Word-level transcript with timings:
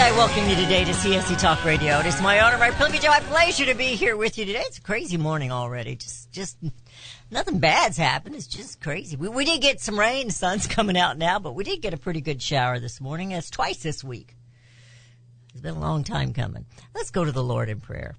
I 0.00 0.12
welcome 0.12 0.48
you 0.48 0.54
today 0.54 0.84
to 0.84 0.92
CSC 0.92 1.40
Talk 1.40 1.64
Radio. 1.64 1.98
It 1.98 2.06
is 2.06 2.22
my 2.22 2.40
honor, 2.40 2.56
my 2.56 2.70
privilege, 2.70 3.02
my 3.02 3.18
pleasure 3.18 3.64
to 3.64 3.74
be 3.74 3.96
here 3.96 4.16
with 4.16 4.38
you 4.38 4.44
today. 4.44 4.62
It's 4.64 4.78
a 4.78 4.80
crazy 4.80 5.16
morning 5.16 5.50
already. 5.50 5.96
Just, 5.96 6.30
just 6.30 6.56
nothing 7.32 7.58
bad's 7.58 7.96
happened. 7.96 8.36
It's 8.36 8.46
just 8.46 8.80
crazy. 8.80 9.16
We, 9.16 9.28
we 9.28 9.44
did 9.44 9.60
get 9.60 9.80
some 9.80 9.98
rain. 9.98 10.28
The 10.28 10.32
sun's 10.32 10.66
coming 10.68 10.96
out 10.96 11.18
now, 11.18 11.40
but 11.40 11.56
we 11.56 11.64
did 11.64 11.82
get 11.82 11.94
a 11.94 11.98
pretty 11.98 12.20
good 12.20 12.40
shower 12.40 12.78
this 12.78 13.00
morning. 13.00 13.32
It's 13.32 13.50
twice 13.50 13.82
this 13.82 14.04
week. 14.04 14.36
It's 15.50 15.60
been 15.60 15.74
a 15.74 15.80
long 15.80 16.04
time 16.04 16.32
coming. 16.32 16.64
Let's 16.94 17.10
go 17.10 17.24
to 17.24 17.32
the 17.32 17.42
Lord 17.42 17.68
in 17.68 17.80
prayer. 17.80 18.14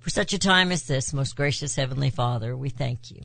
For 0.00 0.08
such 0.08 0.32
a 0.32 0.38
time 0.38 0.72
as 0.72 0.84
this, 0.84 1.12
most 1.12 1.36
gracious 1.36 1.76
Heavenly 1.76 2.10
Father, 2.10 2.56
we 2.56 2.70
thank 2.70 3.10
you. 3.10 3.20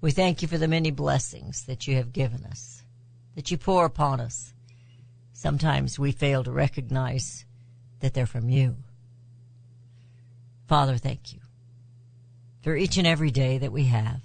We 0.00 0.12
thank 0.12 0.40
you 0.40 0.46
for 0.46 0.58
the 0.58 0.68
many 0.68 0.92
blessings 0.92 1.64
that 1.64 1.88
you 1.88 1.96
have 1.96 2.12
given 2.12 2.44
us 2.44 2.84
that 3.34 3.50
you 3.50 3.58
pour 3.58 3.84
upon 3.84 4.20
us. 4.20 4.53
Sometimes 5.44 5.98
we 5.98 6.10
fail 6.10 6.42
to 6.42 6.50
recognize 6.50 7.44
that 8.00 8.14
they're 8.14 8.24
from 8.24 8.48
you. 8.48 8.76
Father, 10.66 10.96
thank 10.96 11.34
you 11.34 11.40
for 12.62 12.74
each 12.74 12.96
and 12.96 13.06
every 13.06 13.30
day 13.30 13.58
that 13.58 13.70
we 13.70 13.84
have. 13.84 14.22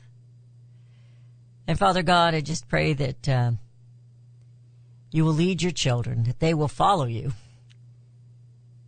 And 1.67 1.77
Father 1.77 2.03
God, 2.03 2.35
I 2.35 2.39
just 2.39 2.69
pray 2.69 2.93
that 2.93 3.27
uh, 3.27 3.51
you 5.11 5.25
will 5.25 5.33
lead 5.33 5.61
your 5.61 5.73
children, 5.73 6.23
that 6.23 6.39
they 6.39 6.53
will 6.53 6.69
follow 6.69 7.03
you, 7.03 7.33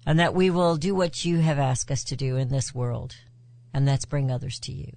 and 0.05 0.17
that 0.17 0.33
we 0.33 0.49
will 0.49 0.77
do 0.77 0.95
what 0.95 1.25
you 1.25 1.39
have 1.39 1.59
asked 1.59 1.91
us 1.91 2.05
to 2.05 2.15
do 2.15 2.37
in 2.37 2.47
this 2.47 2.73
world, 2.73 3.13
and 3.73 3.85
that's 3.85 4.05
bring 4.05 4.31
others 4.31 4.57
to 4.61 4.71
you. 4.71 4.93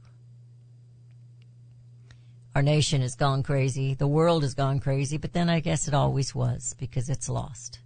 Our 2.55 2.63
nation 2.63 3.03
has 3.03 3.17
gone 3.17 3.43
crazy. 3.43 3.95
The 3.95 4.07
world 4.07 4.43
has 4.43 4.55
gone 4.55 4.79
crazy, 4.79 5.17
but 5.17 5.33
then 5.33 5.51
I 5.51 5.61
guess 5.61 5.89
it 5.89 5.95
always 5.95 6.35
was 6.35 6.75
because 6.79 7.11
it's 7.11 7.29
lost. 7.29 7.81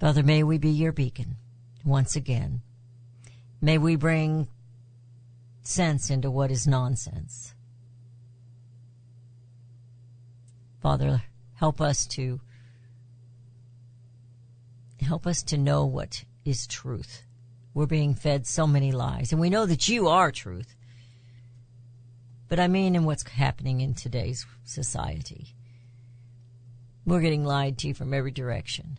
Father, 0.00 0.22
may 0.22 0.42
we 0.42 0.58
be 0.58 0.70
your 0.70 0.92
beacon 0.92 1.36
once 1.84 2.16
again. 2.16 2.62
May 3.60 3.78
we 3.78 3.94
bring 3.94 4.48
sense 5.62 6.10
into 6.10 6.30
what 6.30 6.50
is 6.50 6.66
nonsense. 6.66 7.54
Father, 10.80 11.22
help 11.54 11.80
us 11.80 12.06
to 12.06 12.40
help 15.00 15.26
us 15.26 15.42
to 15.42 15.58
know 15.58 15.84
what 15.84 16.24
is 16.44 16.66
truth. 16.66 17.22
We're 17.72 17.86
being 17.86 18.14
fed 18.14 18.46
so 18.46 18.66
many 18.66 18.90
lies, 18.90 19.32
and 19.32 19.40
we 19.40 19.50
know 19.50 19.66
that 19.66 19.88
you 19.88 20.08
are 20.08 20.32
truth. 20.32 20.74
But 22.50 22.58
I 22.58 22.66
mean 22.66 22.96
in 22.96 23.04
what's 23.04 23.22
happening 23.22 23.80
in 23.80 23.94
today's 23.94 24.44
society. 24.64 25.54
We're 27.06 27.20
getting 27.20 27.44
lied 27.44 27.78
to 27.78 27.94
from 27.94 28.12
every 28.12 28.32
direction. 28.32 28.98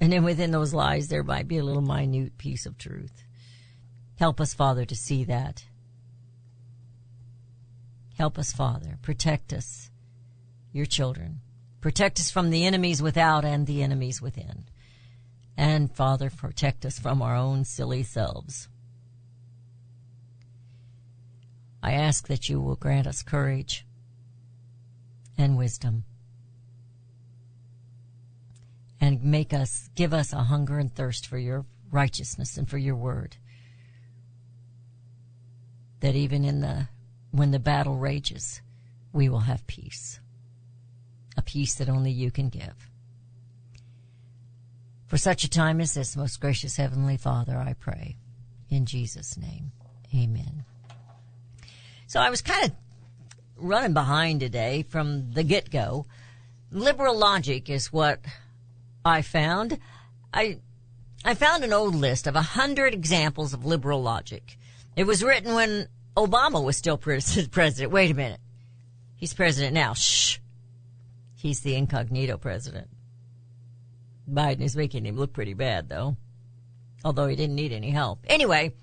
And 0.00 0.12
then 0.12 0.22
within 0.22 0.52
those 0.52 0.72
lies, 0.72 1.08
there 1.08 1.24
might 1.24 1.48
be 1.48 1.58
a 1.58 1.64
little 1.64 1.82
minute 1.82 2.38
piece 2.38 2.66
of 2.66 2.78
truth. 2.78 3.24
Help 4.20 4.40
us, 4.40 4.54
Father, 4.54 4.84
to 4.84 4.94
see 4.94 5.24
that. 5.24 5.64
Help 8.16 8.38
us, 8.38 8.52
Father. 8.52 8.98
Protect 9.02 9.52
us, 9.52 9.90
your 10.72 10.86
children. 10.86 11.40
Protect 11.80 12.20
us 12.20 12.30
from 12.30 12.50
the 12.50 12.64
enemies 12.66 13.02
without 13.02 13.44
and 13.44 13.66
the 13.66 13.82
enemies 13.82 14.22
within. 14.22 14.66
And, 15.56 15.92
Father, 15.92 16.30
protect 16.30 16.86
us 16.86 17.00
from 17.00 17.20
our 17.20 17.34
own 17.34 17.64
silly 17.64 18.04
selves. 18.04 18.68
I 21.82 21.92
ask 21.92 22.28
that 22.28 22.48
you 22.48 22.60
will 22.60 22.76
grant 22.76 23.06
us 23.06 23.22
courage 23.22 23.86
and 25.38 25.56
wisdom 25.56 26.04
and 29.00 29.24
make 29.24 29.54
us, 29.54 29.88
give 29.94 30.12
us 30.12 30.32
a 30.32 30.44
hunger 30.44 30.78
and 30.78 30.94
thirst 30.94 31.26
for 31.26 31.38
your 31.38 31.64
righteousness 31.90 32.58
and 32.58 32.68
for 32.68 32.78
your 32.78 32.96
word. 32.96 33.36
That 36.00 36.14
even 36.14 36.44
in 36.44 36.60
the, 36.60 36.88
when 37.30 37.50
the 37.50 37.58
battle 37.58 37.96
rages, 37.96 38.60
we 39.12 39.28
will 39.28 39.40
have 39.40 39.66
peace. 39.66 40.20
A 41.36 41.42
peace 41.42 41.74
that 41.76 41.88
only 41.88 42.10
you 42.10 42.30
can 42.30 42.48
give. 42.50 42.90
For 45.06 45.16
such 45.16 45.44
a 45.44 45.50
time 45.50 45.80
as 45.80 45.94
this, 45.94 46.16
most 46.16 46.40
gracious 46.40 46.76
Heavenly 46.76 47.16
Father, 47.16 47.56
I 47.56 47.72
pray. 47.72 48.16
In 48.68 48.86
Jesus' 48.86 49.36
name, 49.36 49.72
amen. 50.14 50.64
So 52.10 52.18
I 52.18 52.28
was 52.28 52.42
kind 52.42 52.64
of 52.64 52.72
running 53.56 53.94
behind 53.94 54.40
today 54.40 54.84
from 54.88 55.30
the 55.30 55.44
get 55.44 55.70
go. 55.70 56.06
Liberal 56.72 57.16
logic 57.16 57.70
is 57.70 57.92
what 57.92 58.18
I 59.04 59.22
found. 59.22 59.78
I, 60.34 60.58
I 61.24 61.34
found 61.34 61.62
an 61.62 61.72
old 61.72 61.94
list 61.94 62.26
of 62.26 62.34
a 62.34 62.42
hundred 62.42 62.94
examples 62.94 63.54
of 63.54 63.64
liberal 63.64 64.02
logic. 64.02 64.58
It 64.96 65.04
was 65.04 65.22
written 65.22 65.54
when 65.54 65.86
Obama 66.16 66.64
was 66.64 66.76
still 66.76 66.98
president. 66.98 67.92
Wait 67.92 68.10
a 68.10 68.14
minute. 68.14 68.40
He's 69.14 69.32
president 69.32 69.74
now. 69.74 69.94
Shh. 69.94 70.38
He's 71.36 71.60
the 71.60 71.76
incognito 71.76 72.38
president. 72.38 72.88
Biden 74.28 74.62
is 74.62 74.74
making 74.74 75.06
him 75.06 75.16
look 75.16 75.32
pretty 75.32 75.54
bad 75.54 75.88
though. 75.88 76.16
Although 77.04 77.28
he 77.28 77.36
didn't 77.36 77.54
need 77.54 77.70
any 77.70 77.90
help. 77.90 78.18
Anyway, 78.26 78.74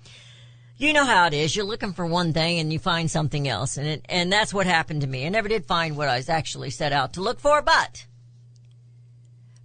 you 0.78 0.92
know 0.92 1.04
how 1.04 1.26
it 1.26 1.34
is. 1.34 1.54
You're 1.54 1.64
looking 1.64 1.92
for 1.92 2.06
one 2.06 2.32
thing 2.32 2.60
and 2.60 2.72
you 2.72 2.78
find 2.78 3.10
something 3.10 3.48
else. 3.48 3.76
And 3.76 3.86
it, 3.86 4.06
and 4.08 4.32
that's 4.32 4.54
what 4.54 4.66
happened 4.66 5.00
to 5.00 5.08
me. 5.08 5.26
I 5.26 5.28
never 5.28 5.48
did 5.48 5.66
find 5.66 5.96
what 5.96 6.08
I 6.08 6.16
was 6.16 6.28
actually 6.28 6.70
set 6.70 6.92
out 6.92 7.14
to 7.14 7.20
look 7.20 7.40
for, 7.40 7.60
but 7.60 8.06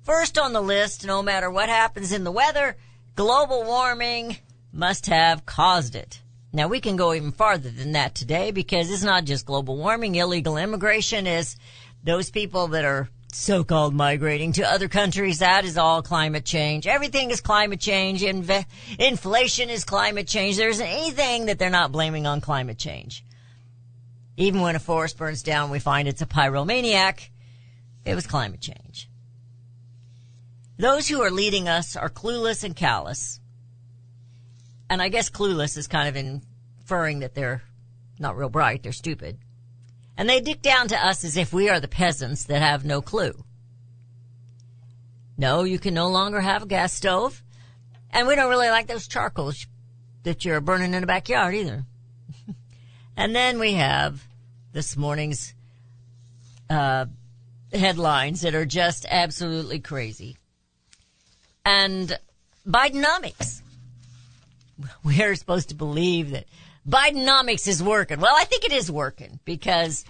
first 0.02 0.40
on 0.40 0.54
the 0.54 0.62
list, 0.62 1.06
no 1.06 1.22
matter 1.22 1.50
what 1.52 1.70
happens 1.70 2.12
in 2.12 2.24
the 2.24 2.32
weather, 2.32 2.76
global 3.16 3.64
warming 3.64 4.38
must 4.72 5.06
have 5.06 5.46
caused 5.46 5.96
it. 5.96 6.20
Now 6.52 6.68
we 6.68 6.82
can 6.82 6.96
go 6.96 7.14
even 7.14 7.32
farther 7.32 7.70
than 7.70 7.92
that 7.92 8.16
today 8.16 8.52
because 8.52 8.92
it's 8.92 9.04
not 9.04 9.26
just 9.26 9.46
global 9.46 9.78
warming. 9.78 10.16
Illegal 10.16 10.58
immigration 10.58 11.28
is 11.28 11.56
those 12.04 12.32
people 12.32 12.70
that 12.70 12.86
are 12.86 13.08
so-called 13.34 13.94
migrating 13.94 14.54
to 14.54 14.70
other 14.70 14.88
countries. 14.88 15.40
That 15.40 15.66
is 15.66 15.78
all 15.78 16.02
climate 16.02 16.46
change. 16.46 16.88
Everything 16.88 17.32
is 17.32 17.42
climate 17.42 17.80
change. 17.80 18.22
Inve- 18.22 18.66
inflation 19.00 19.70
is 19.70 19.86
climate 19.86 20.28
change. 20.28 20.58
There 20.58 20.70
isn't 20.70 20.86
anything 20.86 21.48
that 21.48 21.60
they're 21.60 21.70
not 21.70 21.92
blaming 21.92 22.26
on 22.26 22.42
climate 22.42 22.78
change. 22.78 23.26
Even 24.38 24.62
when 24.62 24.76
a 24.76 24.80
forest 24.80 25.18
burns 25.18 25.44
down, 25.44 25.70
we 25.70 25.80
find 25.80 26.08
it's 26.08 26.22
a 26.22 26.26
pyromaniac. 26.26 27.30
It 28.06 28.16
was 28.16 28.28
climate 28.28 28.62
change. 28.62 29.10
Those 30.78 31.08
who 31.08 31.22
are 31.22 31.32
leading 31.32 31.68
us 31.68 31.96
are 31.96 32.10
clueless 32.10 32.64
and 32.64 32.76
callous. 32.76 33.40
And 34.90 35.02
I 35.02 35.10
guess 35.10 35.30
clueless 35.30 35.78
is 35.78 35.88
kind 35.88 36.10
of 36.10 36.16
inferring 36.16 37.20
that 37.20 37.36
they're 37.36 37.64
not 38.20 38.38
real 38.38 38.50
bright, 38.50 38.84
they're 38.84 38.92
stupid. 38.92 39.38
And 40.18 40.30
they 40.30 40.40
dick 40.40 40.62
down 40.62 40.88
to 40.90 41.06
us 41.06 41.24
as 41.24 41.38
if 41.38 41.52
we 41.52 41.70
are 41.70 41.80
the 41.80 41.88
peasants 41.88 42.46
that 42.46 42.62
have 42.62 42.86
no 42.86 43.02
clue. 43.02 43.34
No, 45.38 45.64
you 45.64 45.80
can 45.80 45.94
no 45.94 46.08
longer 46.08 46.40
have 46.40 46.64
a 46.64 46.68
gas 46.68 46.94
stove. 46.94 47.42
And 48.12 48.28
we 48.28 48.36
don't 48.36 48.50
really 48.50 48.70
like 48.70 48.88
those 48.88 49.08
charcoals 49.08 49.66
that 50.24 50.46
you're 50.46 50.62
burning 50.62 50.94
in 50.94 51.02
the 51.02 51.08
backyard 51.08 51.56
either. 51.56 51.86
and 53.18 53.36
then 53.36 53.60
we 53.60 53.74
have 53.74 54.24
this 54.72 54.96
morning's 54.96 55.56
uh, 56.70 57.06
headlines 57.72 58.42
that 58.42 58.54
are 58.54 58.66
just 58.66 59.06
absolutely 59.10 59.80
crazy. 59.80 60.38
And 61.66 62.18
Bidenomics. 62.68 63.62
We're 65.04 65.36
supposed 65.36 65.70
to 65.70 65.76
believe 65.76 66.32
that 66.32 66.46
Bidenomics 66.88 67.68
is 67.68 67.82
working. 67.82 68.20
Well, 68.20 68.36
I 68.36 68.44
think 68.46 68.66
it 68.66 68.74
is 68.74 68.92
working 68.92 69.40
because 69.46 70.04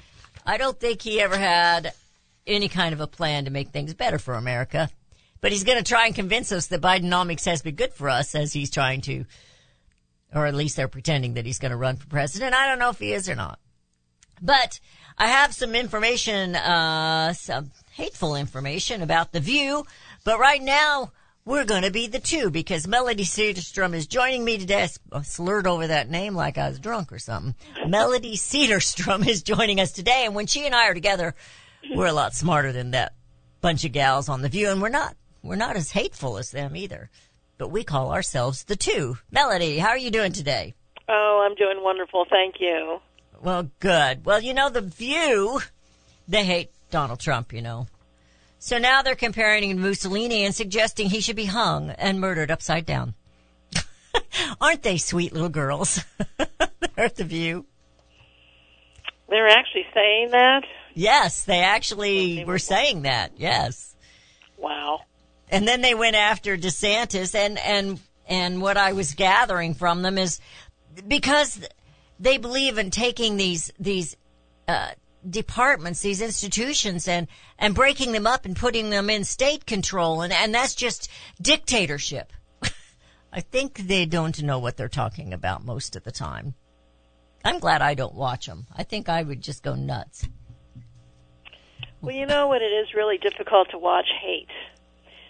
I 0.46 0.58
don't 0.58 0.80
think 0.80 1.02
he 1.02 1.22
ever 1.22 1.38
had 1.38 1.94
any 2.48 2.68
kind 2.68 2.94
of 2.94 3.02
a 3.02 3.08
plan 3.08 3.46
to 3.46 3.52
make 3.52 3.70
things 3.70 3.94
better 3.94 4.18
for 4.18 4.34
America. 4.34 4.90
But 5.40 5.52
he's 5.52 5.64
going 5.64 5.78
to 5.78 5.84
try 5.84 6.06
and 6.06 6.16
convince 6.16 6.52
us 6.52 6.68
that 6.68 6.82
Bidenomics 6.82 7.46
has 7.46 7.62
been 7.62 7.76
good 7.76 7.94
for 7.94 8.10
us 8.10 8.34
as 8.34 8.54
he's 8.54 8.72
trying 8.72 9.02
to, 9.02 9.26
or 10.34 10.46
at 10.46 10.56
least 10.56 10.78
they're 10.78 10.88
pretending 10.88 11.34
that 11.34 11.46
he's 11.46 11.60
going 11.60 11.72
to 11.72 11.78
run 11.78 11.98
for 11.98 12.08
president. 12.08 12.56
I 12.56 12.68
don't 12.68 12.80
know 12.80 12.90
if 12.90 13.00
he 13.00 13.14
is 13.14 13.30
or 13.30 13.36
not. 13.36 13.60
But 14.42 14.80
I 15.18 15.28
have 15.28 15.54
some 15.54 15.76
information, 15.76 16.56
uh, 16.56 17.34
some 17.34 17.72
hateful 17.92 18.36
information 18.36 19.02
about 19.02 19.32
the 19.32 19.40
view. 19.40 19.86
But 20.24 20.40
right 20.40 20.62
now, 20.62 21.12
we're 21.46 21.66
going 21.66 21.84
to 21.84 21.92
be 21.92 22.08
the 22.08 22.20
two 22.20 22.50
because 22.50 22.88
Melody 22.88 23.26
Cedarstrom 23.26 23.94
is 23.94 24.08
joining 24.08 24.46
me 24.46 24.58
today. 24.58 24.84
I 24.84 24.90
oh, 25.12 25.22
slurred 25.22 25.68
over 25.68 25.88
that 25.88 26.10
name 26.10 26.36
like 26.36 26.58
I 26.58 26.70
was 26.70 26.80
drunk 26.80 27.12
or 27.12 27.20
something. 27.20 27.56
Melody 27.88 28.36
Cedarstrom 28.36 29.28
is 29.28 29.44
joining 29.44 29.80
us 29.80 29.92
today. 29.92 30.24
And 30.26 30.36
when 30.36 30.48
she 30.48 30.66
and 30.66 30.74
I 30.74 30.88
are 30.88 30.94
together, 30.94 31.36
we're 31.94 32.08
a 32.08 32.14
lot 32.14 32.34
smarter 32.34 32.72
than 32.72 32.92
that 32.92 33.14
bunch 33.62 33.84
of 33.84 33.92
gals 33.92 34.30
on 34.30 34.42
the 34.42 34.50
view. 34.50 34.70
And 34.70 34.82
we're 34.82 34.90
not, 34.90 35.16
we're 35.42 35.56
not 35.56 35.76
as 35.76 35.92
hateful 35.92 36.38
as 36.38 36.52
them 36.52 36.76
either. 36.76 37.10
But 37.58 37.70
we 37.70 37.84
call 37.84 38.14
ourselves 38.14 38.64
the 38.64 38.76
two. 38.76 39.18
Melody, 39.30 39.78
how 39.78 39.90
are 39.90 39.98
you 39.98 40.12
doing 40.12 40.32
today? 40.32 40.74
Oh, 41.10 41.46
I'm 41.46 41.56
doing 41.56 41.84
wonderful. 41.84 42.26
Thank 42.30 42.56
you. 42.60 43.00
Well, 43.42 43.70
good. 43.82 44.26
Well, 44.26 44.42
you 44.42 44.54
know, 44.54 44.70
the 44.70 44.82
view, 44.82 45.60
they 46.28 46.46
hate 46.46 46.72
Donald 46.90 47.20
Trump, 47.20 47.52
you 47.52 47.62
know. 47.62 47.88
So 48.64 48.78
now 48.78 49.02
they're 49.02 49.16
comparing 49.16 49.72
him 49.72 49.76
to 49.76 49.90
Mussolini 49.90 50.46
and 50.46 50.56
suggesting 50.56 51.10
he 51.10 51.20
should 51.20 51.36
be 51.36 51.44
hung 51.44 51.90
and 51.90 52.22
murdered 52.22 52.50
upside 52.50 52.86
down. 52.86 53.14
Aren't 54.62 54.84
they 54.84 54.96
sweet 54.96 55.34
little 55.34 55.50
girls? 55.50 56.02
they're 56.38 57.06
at 57.06 57.18
the 57.18 57.26
view. 57.26 57.66
They're 59.28 59.50
actually 59.50 59.86
saying 59.94 60.30
that? 60.32 60.64
Yes, 60.94 61.44
they 61.44 61.60
actually 61.60 62.46
were 62.46 62.58
saying 62.58 63.02
that. 63.02 63.34
Yes. 63.36 63.98
Wow. 64.58 65.02
And 65.50 65.68
then 65.68 65.82
they 65.82 65.94
went 65.94 66.16
after 66.16 66.56
DeSantis 66.56 67.36
and, 67.36 67.60
and, 67.60 68.00
and 68.30 68.62
what 68.62 68.78
I 68.78 68.94
was 68.94 69.14
gathering 69.14 69.74
from 69.74 70.04
them 70.04 70.18
is 70.18 70.40
because 71.06 71.68
they 72.18 72.38
believe 72.38 72.78
in 72.78 72.92
taking 72.92 73.36
these, 73.36 73.74
these, 73.78 74.16
uh, 74.70 74.92
departments, 75.30 76.02
these 76.02 76.22
institutions 76.22 77.08
and, 77.08 77.28
and 77.58 77.76
breaking 77.76 78.12
them 78.12 78.28
up 78.28 78.46
and 78.46 78.56
putting 78.56 78.90
them 78.90 79.10
in 79.10 79.24
state 79.24 79.66
control. 79.66 80.22
And, 80.22 80.34
and 80.34 80.54
that's 80.54 80.76
just 80.76 81.10
dictatorship. 81.42 82.34
I 83.34 83.42
think 83.42 83.78
they 83.78 84.06
don't 84.06 84.42
know 84.44 84.60
what 84.60 84.78
they're 84.78 84.90
talking 84.90 85.34
about 85.34 85.66
most 85.66 85.96
of 85.96 86.04
the 86.04 86.12
time. 86.12 86.56
I'm 87.46 87.60
glad 87.60 87.82
I 87.82 87.94
don't 87.94 88.16
watch 88.16 88.46
them. 88.46 88.68
I 88.76 88.84
think 88.84 89.10
I 89.10 89.22
would 89.22 89.42
just 89.42 89.64
go 89.64 89.76
nuts. 89.76 90.28
Well, 92.02 92.16
you 92.16 92.26
know 92.26 92.48
what? 92.48 92.62
It 92.62 92.66
is 92.66 92.94
really 92.94 93.18
difficult 93.18 93.70
to 93.72 93.78
watch 93.78 94.08
hate. 94.22 94.50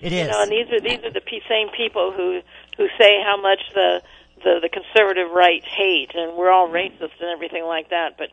It 0.02 0.12
is. 0.12 0.26
You 0.26 0.32
know, 0.32 0.42
and 0.44 0.52
these 0.52 0.68
are 0.72 0.82
these 0.82 1.00
are 1.06 1.12
the 1.12 1.22
same 1.48 1.70
people 1.78 2.12
who 2.12 2.42
who 2.78 2.88
say 3.00 3.22
how 3.24 3.42
much 3.42 3.60
the 3.74 4.02
the 4.44 4.60
the 4.62 4.70
conservative 4.70 5.32
right 5.32 5.64
hate, 5.64 6.12
and 6.14 6.36
we're 6.36 6.52
all 6.52 6.68
racist 6.68 7.16
and 7.22 7.30
everything 7.34 7.64
like 7.64 7.90
that. 7.90 8.18
But 8.18 8.30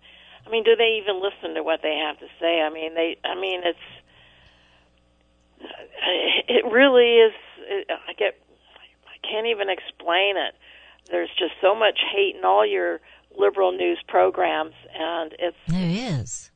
I 0.50 0.52
mean, 0.52 0.64
do 0.64 0.75
they 0.75 0.99
even 1.00 1.23
listen 1.23 1.55
to 1.55 1.62
what 1.62 1.79
they 1.81 1.94
have 2.05 2.19
to 2.19 2.26
say? 2.41 2.61
I 2.61 2.70
mean, 2.70 2.94
they. 2.94 3.17
I 3.25 3.38
mean, 3.41 3.61
it's. 3.64 3.79
It 6.49 6.64
really 6.64 7.17
is. 7.19 7.32
It, 7.69 7.87
I 7.91 8.12
get. 8.14 8.35
I 9.06 9.26
can't 9.31 9.47
even 9.47 9.69
explain 9.70 10.37
it. 10.37 10.55
There's 11.11 11.29
just 11.38 11.52
so 11.61 11.75
much 11.75 11.99
hate 12.12 12.35
in 12.37 12.44
all 12.44 12.67
your 12.67 13.00
liberal 13.38 13.70
news 13.73 13.99
programs, 14.08 14.75
and 14.99 15.32
it's. 15.38 15.56
There 15.69 16.19
is. 16.19 16.50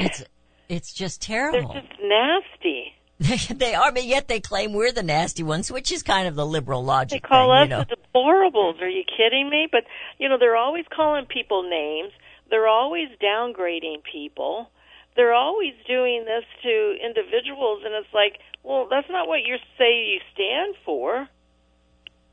It's 0.00 0.24
it's 0.68 0.92
just 0.92 1.22
terrible. 1.22 1.72
they're 1.72 1.82
just 1.82 1.92
nasty. 2.02 2.94
they 3.54 3.74
are, 3.74 3.92
but 3.92 4.04
yet 4.04 4.26
they 4.26 4.40
claim 4.40 4.72
we're 4.72 4.90
the 4.90 5.02
nasty 5.02 5.44
ones, 5.44 5.70
which 5.70 5.92
is 5.92 6.02
kind 6.02 6.26
of 6.26 6.34
the 6.34 6.44
liberal 6.44 6.82
They 6.82 6.88
logic. 6.88 7.22
call 7.22 7.50
thing, 7.50 7.58
us 7.58 7.64
you 7.64 7.68
know. 7.68 7.84
the 7.88 7.96
deplorables. 8.18 8.80
Are 8.82 8.88
you 8.88 9.04
kidding 9.04 9.48
me? 9.48 9.68
But 9.70 9.84
you 10.18 10.28
know, 10.28 10.38
they're 10.38 10.56
always 10.56 10.84
calling 10.92 11.26
people 11.26 11.62
names. 11.62 12.10
They're 12.52 12.68
always 12.68 13.08
downgrading 13.18 14.02
people. 14.12 14.68
They're 15.16 15.32
always 15.32 15.72
doing 15.88 16.26
this 16.26 16.44
to 16.62 16.96
individuals, 17.02 17.80
and 17.82 17.94
it's 17.94 18.12
like, 18.12 18.40
well, 18.62 18.86
that's 18.90 19.08
not 19.08 19.26
what 19.26 19.38
you 19.38 19.56
say 19.78 20.04
you 20.04 20.20
stand 20.34 20.74
for. 20.84 21.26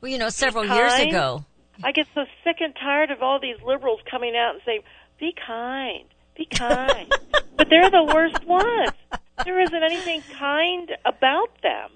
Well, 0.02 0.12
you 0.12 0.18
know, 0.18 0.28
several 0.28 0.66
years 0.66 0.92
kind. 0.92 1.08
ago, 1.08 1.44
I 1.82 1.92
get 1.92 2.06
so 2.14 2.26
sick 2.44 2.56
and 2.60 2.74
tired 2.76 3.10
of 3.10 3.22
all 3.22 3.40
these 3.40 3.56
liberals 3.64 4.00
coming 4.10 4.36
out 4.36 4.52
and 4.52 4.62
saying, 4.66 4.80
"Be 5.18 5.34
kind, 5.46 6.04
be 6.36 6.44
kind," 6.44 7.10
but 7.56 7.70
they're 7.70 7.90
the 7.90 8.04
worst 8.04 8.44
ones. 8.44 8.92
There 9.42 9.58
isn't 9.58 9.82
anything 9.82 10.22
kind 10.38 10.90
about 11.06 11.48
them. 11.62 11.92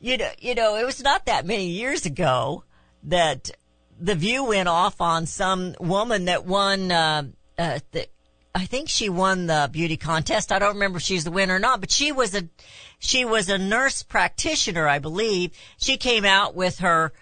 you 0.00 0.16
know, 0.16 0.30
you 0.40 0.54
know, 0.54 0.76
it 0.76 0.86
was 0.86 1.02
not 1.02 1.26
that 1.26 1.44
many 1.44 1.66
years 1.66 2.06
ago 2.06 2.64
that 3.02 3.50
the 4.00 4.14
View 4.14 4.44
went 4.44 4.70
off 4.70 5.02
on 5.02 5.26
some 5.26 5.74
woman 5.78 6.24
that 6.24 6.46
won. 6.46 6.90
Uh, 6.90 7.24
uh, 7.58 7.80
the, 7.92 8.06
I 8.54 8.66
think 8.66 8.88
she 8.88 9.08
won 9.08 9.46
the 9.46 9.68
beauty 9.70 9.96
contest. 9.96 10.52
I 10.52 10.58
don't 10.58 10.74
remember 10.74 10.98
if 10.98 11.02
she's 11.02 11.24
the 11.24 11.30
winner 11.30 11.56
or 11.56 11.58
not, 11.58 11.80
but 11.80 11.90
she 11.90 12.12
was 12.12 12.34
a 12.34 12.48
she 12.98 13.24
was 13.24 13.48
a 13.48 13.58
nurse 13.58 14.02
practitioner, 14.02 14.88
I 14.88 14.98
believe. 14.98 15.52
She 15.78 15.96
came 15.96 16.24
out 16.24 16.54
with 16.54 16.78
her 16.78 17.12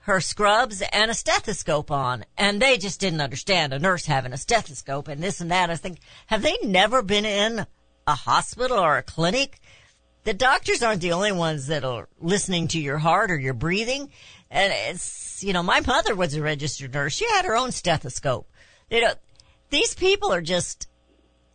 her 0.00 0.20
scrubs 0.20 0.82
and 0.92 1.10
a 1.10 1.14
stethoscope 1.14 1.90
on, 1.90 2.24
and 2.36 2.60
they 2.60 2.76
just 2.76 2.98
didn't 2.98 3.20
understand 3.20 3.72
a 3.72 3.78
nurse 3.78 4.06
having 4.06 4.32
a 4.32 4.36
stethoscope 4.36 5.06
and 5.06 5.22
this 5.22 5.40
and 5.40 5.50
that. 5.52 5.70
I 5.70 5.76
think, 5.76 5.98
have 6.26 6.42
they 6.42 6.56
never 6.64 7.02
been 7.02 7.24
in 7.24 7.66
a 8.06 8.14
hospital 8.14 8.78
or 8.78 8.98
a 8.98 9.02
clinic? 9.02 9.60
The 10.24 10.34
doctors 10.34 10.82
aren't 10.82 11.02
the 11.02 11.12
only 11.12 11.32
ones 11.32 11.68
that 11.68 11.84
are 11.84 12.08
listening 12.20 12.68
to 12.68 12.80
your 12.80 12.98
heart 12.98 13.30
or 13.30 13.38
your 13.38 13.54
breathing. 13.54 14.10
And 14.50 14.72
it's, 14.88 15.42
you 15.44 15.52
know, 15.52 15.62
my 15.62 15.80
mother 15.80 16.16
was 16.16 16.34
a 16.34 16.42
registered 16.42 16.94
nurse. 16.94 17.14
She 17.14 17.28
had 17.28 17.44
her 17.44 17.56
own 17.56 17.70
stethoscope. 17.70 18.48
You 18.90 19.02
know, 19.02 19.14
these 19.72 19.94
people 19.94 20.32
are 20.32 20.40
just, 20.40 20.86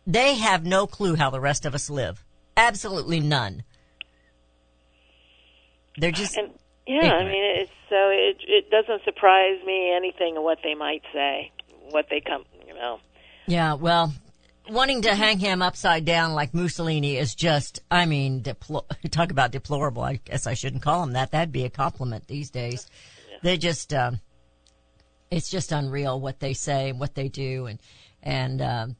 they 0.06 0.34
have 0.34 0.66
no 0.66 0.86
clue 0.86 1.14
how 1.14 1.30
the 1.30 1.40
rest 1.40 1.64
of 1.64 1.74
us 1.74 1.88
live. 1.88 2.22
Absolutely 2.56 3.20
none. 3.20 3.62
They're 5.96 6.12
just, 6.12 6.36
And 6.36 6.50
yeah, 6.86 7.12
I 7.12 7.24
mean, 7.24 7.60
it's 7.60 7.70
so 7.88 7.96
it 8.10 8.36
it 8.46 8.70
doesn't 8.70 9.04
surprise 9.04 9.58
me 9.64 9.92
anything 9.96 10.36
of 10.36 10.42
what 10.42 10.58
they 10.62 10.74
might 10.74 11.02
say, 11.12 11.50
what 11.90 12.06
they 12.10 12.20
come, 12.20 12.44
you 12.66 12.74
know. 12.74 13.00
yeah, 13.46 13.74
well, 13.74 14.12
wanting 14.68 15.02
to 15.02 15.14
hang 15.14 15.38
him 15.38 15.62
upside 15.62 16.04
down 16.04 16.34
like 16.34 16.54
Mussolini 16.54 17.16
is 17.16 17.34
just, 17.34 17.80
I 17.90 18.06
mean, 18.06 18.42
deplo- 18.42 18.84
talk 19.10 19.30
about 19.30 19.50
deplorable. 19.50 20.02
I 20.02 20.16
guess 20.24 20.46
I 20.46 20.54
shouldn't 20.54 20.82
call 20.82 21.02
him 21.02 21.12
that. 21.12 21.30
That'd 21.32 21.52
be 21.52 21.64
a 21.64 21.70
compliment 21.70 22.26
these 22.26 22.50
days. 22.50 22.86
They 23.42 23.56
just, 23.56 23.94
um, 23.94 24.20
it's 25.30 25.48
just 25.50 25.72
unreal 25.72 26.20
what 26.20 26.40
they 26.40 26.54
say 26.54 26.90
and 26.90 27.00
what 27.00 27.14
they 27.14 27.28
do. 27.28 27.66
And, 27.66 27.80
and, 28.22 28.60
um, 28.62 28.96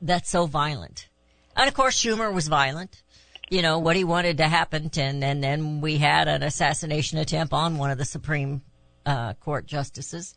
that's 0.00 0.30
so 0.30 0.46
violent. 0.46 1.08
And 1.56 1.68
of 1.68 1.74
course, 1.74 2.02
Schumer 2.02 2.32
was 2.32 2.48
violent. 2.48 3.02
You 3.48 3.62
know, 3.62 3.78
what 3.78 3.96
he 3.96 4.04
wanted 4.04 4.38
to 4.38 4.48
happen. 4.48 4.90
And, 4.96 5.22
and 5.22 5.42
then 5.42 5.80
we 5.80 5.98
had 5.98 6.28
an 6.28 6.42
assassination 6.42 7.18
attempt 7.18 7.52
on 7.52 7.78
one 7.78 7.90
of 7.90 7.98
the 7.98 8.04
Supreme, 8.04 8.62
uh, 9.06 9.34
Court 9.34 9.66
justices 9.66 10.34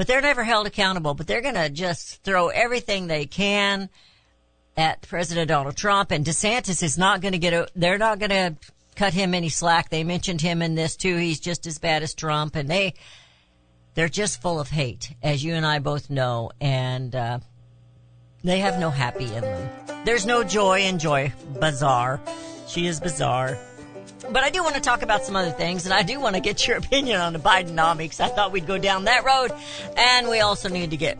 but 0.00 0.06
they're 0.06 0.22
never 0.22 0.42
held 0.42 0.66
accountable. 0.66 1.12
But 1.12 1.26
they're 1.26 1.42
going 1.42 1.56
to 1.56 1.68
just 1.68 2.22
throw 2.22 2.48
everything 2.48 3.06
they 3.06 3.26
can 3.26 3.90
at 4.74 5.02
President 5.02 5.48
Donald 5.48 5.76
Trump, 5.76 6.10
and 6.10 6.24
DeSantis 6.24 6.82
is 6.82 6.96
not 6.96 7.20
going 7.20 7.32
to 7.32 7.38
get 7.38 7.52
a. 7.52 7.68
They're 7.74 7.98
not 7.98 8.18
going 8.18 8.30
to 8.30 8.56
cut 8.96 9.12
him 9.12 9.34
any 9.34 9.50
slack. 9.50 9.90
They 9.90 10.02
mentioned 10.02 10.40
him 10.40 10.62
in 10.62 10.74
this 10.74 10.96
too. 10.96 11.16
He's 11.16 11.38
just 11.38 11.66
as 11.66 11.78
bad 11.78 12.02
as 12.02 12.14
Trump, 12.14 12.56
and 12.56 12.66
they 12.66 12.94
they're 13.94 14.08
just 14.08 14.40
full 14.40 14.60
of 14.60 14.70
hate, 14.70 15.14
as 15.22 15.42
you 15.42 15.54
and 15.54 15.66
I 15.66 15.78
both 15.78 16.10
know, 16.10 16.50
and 16.60 17.14
uh, 17.14 17.38
they 18.44 18.60
have 18.60 18.78
no 18.78 18.90
happy 18.90 19.24
in 19.24 19.42
them. 19.42 19.70
There's 20.04 20.24
no 20.26 20.44
joy 20.44 20.80
in 20.82 20.98
Joy. 20.98 21.32
Bizarre. 21.60 22.20
She 22.66 22.86
is 22.86 23.00
bizarre. 23.00 23.58
But 24.30 24.44
I 24.44 24.50
do 24.50 24.62
want 24.62 24.74
to 24.76 24.80
talk 24.80 25.02
about 25.02 25.24
some 25.24 25.34
other 25.34 25.50
things, 25.50 25.86
and 25.86 25.94
I 25.94 26.02
do 26.02 26.20
want 26.20 26.36
to 26.36 26.40
get 26.40 26.66
your 26.66 26.76
opinion 26.78 27.20
on 27.20 27.32
the 27.32 27.38
Bidenomics. 27.38 28.20
I 28.20 28.28
thought 28.28 28.52
we'd 28.52 28.66
go 28.66 28.78
down 28.78 29.04
that 29.04 29.24
road, 29.24 29.52
and 29.96 30.28
we 30.28 30.40
also 30.40 30.68
need 30.68 30.90
to 30.90 30.96
get 30.96 31.18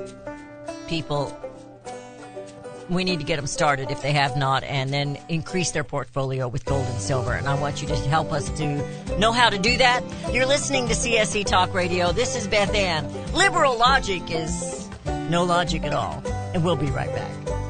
people. 0.87 1.37
We 2.91 3.05
need 3.05 3.21
to 3.21 3.25
get 3.25 3.37
them 3.37 3.47
started 3.47 3.93
if 3.93 4.03
they 4.03 4.13
have 4.13 4.37
not, 4.37 4.65
and 4.65 4.93
then 4.93 5.17
increase 5.29 5.71
their 5.71 5.85
portfolio 5.85 6.49
with 6.49 6.65
gold 6.65 6.85
and 6.87 7.01
silver. 7.01 7.35
And 7.35 7.47
I 7.47 7.55
want 7.55 7.81
you 7.81 7.87
to 7.87 7.95
help 7.95 8.33
us 8.33 8.51
to 8.59 9.17
know 9.17 9.31
how 9.31 9.49
to 9.49 9.59
do 9.59 9.77
that. 9.77 10.03
You're 10.33 10.47
listening 10.47 10.89
to 10.89 10.95
CSC 10.95 11.45
Talk 11.47 11.73
Radio. 11.73 12.11
This 12.11 12.35
is 12.35 12.49
Beth 12.49 12.75
Ann. 12.75 13.09
Liberal 13.33 13.79
logic 13.79 14.31
is 14.33 14.89
no 15.29 15.45
logic 15.45 15.85
at 15.85 15.95
all, 15.95 16.21
and 16.53 16.65
we'll 16.65 16.75
be 16.75 16.91
right 16.91 17.15
back. 17.15 17.70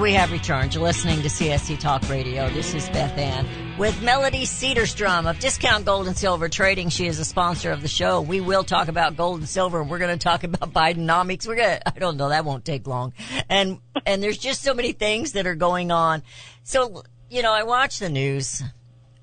We 0.00 0.14
have 0.14 0.32
returned. 0.32 0.74
You're 0.74 0.82
listening 0.82 1.20
to 1.20 1.28
CSC 1.28 1.78
Talk 1.78 2.08
Radio. 2.08 2.48
This 2.48 2.72
is 2.72 2.88
Beth 2.88 3.18
Ann 3.18 3.46
with 3.76 4.00
Melody 4.00 4.44
Cedarstrom 4.44 5.28
of 5.28 5.38
Discount 5.40 5.84
Gold 5.84 6.06
and 6.06 6.16
Silver 6.16 6.48
Trading. 6.48 6.88
She 6.88 7.06
is 7.06 7.18
a 7.18 7.24
sponsor 7.24 7.70
of 7.70 7.82
the 7.82 7.88
show. 7.88 8.22
We 8.22 8.40
will 8.40 8.64
talk 8.64 8.88
about 8.88 9.18
gold 9.18 9.40
and 9.40 9.48
silver. 9.48 9.84
We're 9.84 9.98
going 9.98 10.18
to 10.18 10.22
talk 10.22 10.42
about 10.42 10.60
Bidenomics. 10.72 11.46
We're 11.46 11.56
going 11.56 11.80
to, 11.80 11.88
I 11.88 11.98
don't 11.98 12.16
know, 12.16 12.30
that 12.30 12.46
won't 12.46 12.64
take 12.64 12.86
long. 12.86 13.12
And, 13.50 13.78
and 14.06 14.22
there's 14.22 14.38
just 14.38 14.62
so 14.62 14.72
many 14.72 14.92
things 14.92 15.32
that 15.32 15.46
are 15.46 15.54
going 15.54 15.90
on. 15.90 16.22
So, 16.62 17.02
you 17.28 17.42
know, 17.42 17.52
I 17.52 17.64
watch 17.64 17.98
the 17.98 18.08
news 18.08 18.62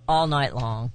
all 0.08 0.28
night 0.28 0.54
long. 0.54 0.92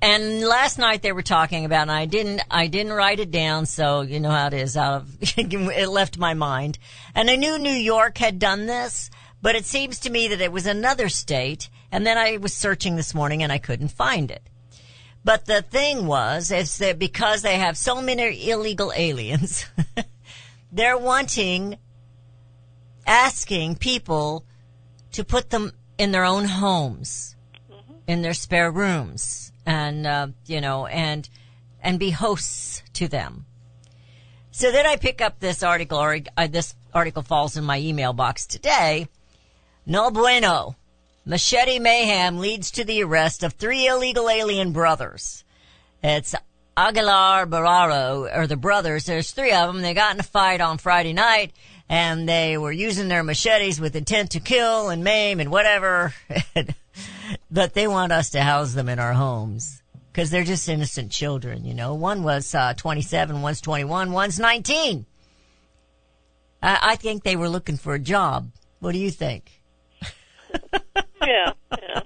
And 0.00 0.42
last 0.42 0.78
night 0.78 1.02
they 1.02 1.12
were 1.12 1.22
talking 1.22 1.64
about, 1.64 1.82
and 1.82 1.90
I 1.90 2.06
didn't, 2.06 2.42
I 2.50 2.68
didn't 2.68 2.92
write 2.92 3.18
it 3.18 3.32
down, 3.32 3.66
so 3.66 4.02
you 4.02 4.20
know 4.20 4.30
how 4.30 4.46
it 4.46 4.54
is. 4.54 4.76
Out 4.76 5.02
of 5.02 5.16
it 5.36 5.88
left 5.88 6.18
my 6.18 6.34
mind, 6.34 6.78
and 7.14 7.28
I 7.28 7.36
knew 7.36 7.58
New 7.58 7.70
York 7.70 8.18
had 8.18 8.38
done 8.38 8.66
this, 8.66 9.10
but 9.42 9.56
it 9.56 9.64
seems 9.64 10.00
to 10.00 10.10
me 10.10 10.28
that 10.28 10.40
it 10.40 10.52
was 10.52 10.66
another 10.66 11.08
state. 11.08 11.68
And 11.90 12.06
then 12.06 12.18
I 12.18 12.36
was 12.36 12.52
searching 12.52 12.96
this 12.96 13.14
morning 13.14 13.42
and 13.42 13.50
I 13.50 13.58
couldn't 13.58 13.88
find 13.88 14.30
it. 14.30 14.42
But 15.24 15.46
the 15.46 15.62
thing 15.62 16.06
was, 16.06 16.50
is 16.50 16.78
that 16.78 16.98
because 16.98 17.42
they 17.42 17.56
have 17.56 17.76
so 17.76 18.00
many 18.02 18.50
illegal 18.50 18.92
aliens, 18.94 19.66
they're 20.72 20.98
wanting, 20.98 21.78
asking 23.06 23.76
people 23.76 24.44
to 25.12 25.24
put 25.24 25.50
them 25.50 25.72
in 25.96 26.12
their 26.12 26.24
own 26.24 26.44
homes, 26.44 27.36
mm-hmm. 27.70 27.94
in 28.06 28.22
their 28.22 28.34
spare 28.34 28.70
rooms 28.70 29.47
and 29.68 30.06
uh, 30.06 30.28
you 30.46 30.60
know 30.62 30.86
and 30.86 31.28
and 31.80 31.98
be 32.00 32.10
hosts 32.10 32.82
to 32.94 33.06
them. 33.06 33.44
So 34.50 34.72
then 34.72 34.86
I 34.86 34.96
pick 34.96 35.20
up 35.20 35.38
this 35.38 35.62
article, 35.62 35.98
or 35.98 36.18
uh, 36.36 36.48
this 36.48 36.74
article 36.92 37.22
falls 37.22 37.56
in 37.56 37.64
my 37.64 37.78
email 37.78 38.12
box 38.12 38.46
today. 38.46 39.08
No 39.86 40.10
bueno. 40.10 40.74
Machete 41.24 41.78
mayhem 41.78 42.38
leads 42.38 42.70
to 42.72 42.84
the 42.84 43.04
arrest 43.04 43.44
of 43.44 43.52
three 43.52 43.86
illegal 43.86 44.30
alien 44.30 44.72
brothers. 44.72 45.44
It's 46.02 46.34
Aguilar 46.76 47.46
Barraro, 47.46 48.34
or 48.34 48.46
the 48.46 48.56
brothers. 48.56 49.04
There's 49.04 49.30
three 49.32 49.52
of 49.52 49.72
them. 49.72 49.82
They 49.82 49.92
got 49.92 50.14
in 50.14 50.20
a 50.20 50.24
fight 50.24 50.62
on 50.62 50.78
Friday 50.78 51.12
night, 51.12 51.52
and 51.88 52.26
they 52.26 52.56
were 52.56 52.72
using 52.72 53.08
their 53.08 53.22
machetes 53.22 53.78
with 53.78 53.94
intent 53.94 54.30
to 54.30 54.40
kill 54.40 54.88
and 54.88 55.04
maim 55.04 55.38
and 55.38 55.50
whatever. 55.50 56.14
but 57.50 57.74
they 57.74 57.86
want 57.86 58.12
us 58.12 58.30
to 58.30 58.40
house 58.40 58.74
them 58.74 58.88
in 58.88 58.98
our 58.98 59.12
homes 59.12 59.82
because 60.12 60.30
they're 60.30 60.44
just 60.44 60.68
innocent 60.68 61.12
children, 61.12 61.64
you 61.64 61.74
know. 61.74 61.94
One 61.94 62.22
was 62.22 62.54
uh, 62.54 62.74
27, 62.74 63.40
one's 63.42 63.60
21, 63.60 64.12
one's 64.12 64.38
19. 64.38 65.06
I, 66.62 66.78
I 66.82 66.96
think 66.96 67.22
they 67.22 67.36
were 67.36 67.48
looking 67.48 67.76
for 67.76 67.94
a 67.94 67.98
job. 67.98 68.50
What 68.80 68.92
do 68.92 68.98
you 68.98 69.10
think? 69.10 69.62
yeah, 71.22 71.52
yeah. 71.80 72.00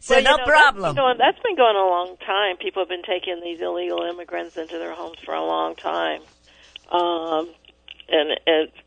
So 0.00 0.14
Well, 0.14 0.24
no 0.24 0.30
you 0.32 0.36
know, 0.38 0.44
problem. 0.44 0.82
That's 0.82 0.94
been, 0.94 1.02
going, 1.04 1.18
that's 1.18 1.38
been 1.40 1.56
going 1.56 1.76
a 1.76 1.86
long 1.86 2.16
time. 2.24 2.56
People 2.56 2.82
have 2.82 2.88
been 2.88 3.02
taking 3.02 3.40
these 3.42 3.60
illegal 3.60 4.02
immigrants 4.02 4.56
into 4.56 4.78
their 4.78 4.94
homes 4.94 5.18
for 5.24 5.34
a 5.34 5.44
long 5.44 5.76
time. 5.76 6.22
Um, 6.90 7.50
and 8.08 8.38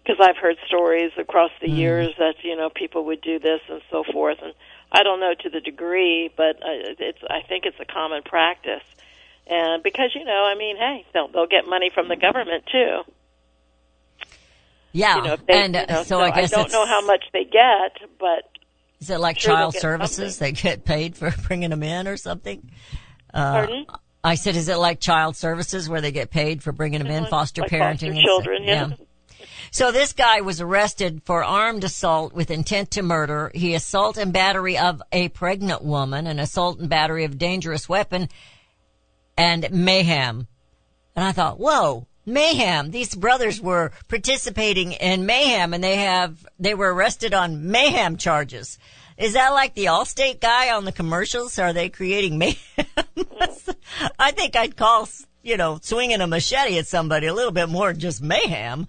because 0.04 0.20
I've 0.20 0.38
heard 0.38 0.58
stories 0.68 1.12
across 1.18 1.52
the 1.62 1.68
Mm. 1.68 1.78
years 1.78 2.16
that 2.18 2.36
you 2.44 2.56
know 2.56 2.70
people 2.70 3.06
would 3.06 3.22
do 3.22 3.40
this 3.40 3.62
and 3.70 3.82
so 3.90 4.04
forth, 4.12 4.38
and 4.42 4.54
I 4.92 5.04
don't 5.04 5.20
know 5.20 5.34
to 5.34 5.50
the 5.50 5.62
degree, 5.62 6.30
but 6.36 6.58
uh, 6.58 6.94
it's 7.00 7.20
I 7.30 7.42
think 7.48 7.66
it's 7.66 7.80
a 7.80 7.86
common 7.86 8.24
practice. 8.24 8.84
and 9.48 9.84
because 9.84 10.12
you 10.16 10.24
know, 10.26 10.44
I 10.46 10.56
mean, 10.56 10.78
hey, 10.78 11.06
they'll 11.14 11.28
they'll 11.28 11.48
get 11.48 11.68
money 11.68 11.90
from 11.94 12.08
the 12.08 12.16
government 12.16 12.66
too. 12.72 13.02
Yeah, 14.92 15.18
You 15.18 15.24
know, 15.24 15.38
they, 15.46 15.54
and 15.54 15.76
uh, 15.76 15.80
you 15.82 15.94
know, 15.94 16.04
so, 16.04 16.20
I 16.22 16.32
guess 16.32 16.54
I 16.54 16.58
don't 16.62 16.72
know 16.72 16.86
how 16.86 17.02
much 17.06 17.26
they 17.34 17.44
get, 17.44 17.98
but 18.18 18.48
is 19.02 19.10
it 19.10 19.20
like 19.20 19.38
sure 19.38 19.52
child 19.52 19.76
services? 19.76 20.40
They 20.40 20.54
get 20.54 20.86
paid 20.86 21.18
for 21.18 21.34
bringing 21.48 21.70
them 21.70 21.84
in 21.84 22.08
or 22.08 22.16
something? 22.18 22.72
Uh, 23.34 23.52
pardon. 23.52 23.86
I 24.24 24.36
said, 24.36 24.56
is 24.56 24.70
it 24.70 24.78
like 24.78 25.00
child 25.00 25.36
services 25.36 25.88
where 25.88 26.02
they 26.02 26.12
get 26.12 26.32
paid 26.32 26.64
for 26.64 26.72
bringing 26.72 27.04
them 27.04 27.12
in, 27.12 27.26
foster 27.26 27.62
like 27.62 27.70
parenting, 27.72 27.92
foster 27.92 28.08
and 28.08 28.18
stuff? 28.18 28.26
children, 28.26 28.64
yeah. 28.64 28.88
So 29.72 29.92
this 29.92 30.14
guy 30.14 30.42
was 30.42 30.62
arrested 30.62 31.22
for 31.26 31.44
armed 31.44 31.84
assault 31.84 32.34
with 32.34 32.52
intent 32.52 32.92
to 32.92 33.02
murder. 33.02 33.52
He 33.54 33.74
assault 33.74 34.18
and 34.18 34.32
battery 34.32 34.78
of 34.78 35.02
a 35.12 35.30
pregnant 35.30 35.84
woman, 35.84 36.28
an 36.28 36.40
assault 36.40 36.80
and 36.80 36.90
battery 36.90 37.26
of 37.26 37.38
dangerous 37.38 37.90
weapon, 37.90 38.30
and 39.38 39.70
mayhem. 39.72 40.48
And 41.16 41.26
I 41.26 41.32
thought, 41.32 41.60
whoa, 41.60 42.08
mayhem. 42.26 42.92
These 42.92 43.16
brothers 43.16 43.62
were 43.62 43.92
participating 44.08 44.94
in 44.94 45.26
mayhem 45.26 45.74
and 45.74 45.84
they 45.84 45.98
have, 45.98 46.46
they 46.60 46.74
were 46.74 46.94
arrested 46.94 47.34
on 47.34 47.72
mayhem 47.72 48.18
charges. 48.18 48.78
Is 49.18 49.34
that 49.34 49.50
like 49.50 49.76
the 49.76 49.86
Allstate 49.86 50.42
guy 50.42 50.72
on 50.72 50.84
the 50.84 50.92
commercials? 50.92 51.58
Are 51.58 51.72
they 51.72 51.90
creating 51.90 52.38
mayhem? 52.38 52.58
I 54.20 54.32
think 54.32 54.56
I'd 54.56 54.76
call, 54.76 55.08
you 55.42 55.56
know, 55.56 55.80
swinging 55.82 56.20
a 56.20 56.28
machete 56.28 56.78
at 56.78 56.88
somebody 56.88 57.28
a 57.28 57.34
little 57.34 57.54
bit 57.54 57.70
more 57.70 57.94
than 57.94 58.02
just 58.02 58.22
mayhem. 58.22 58.88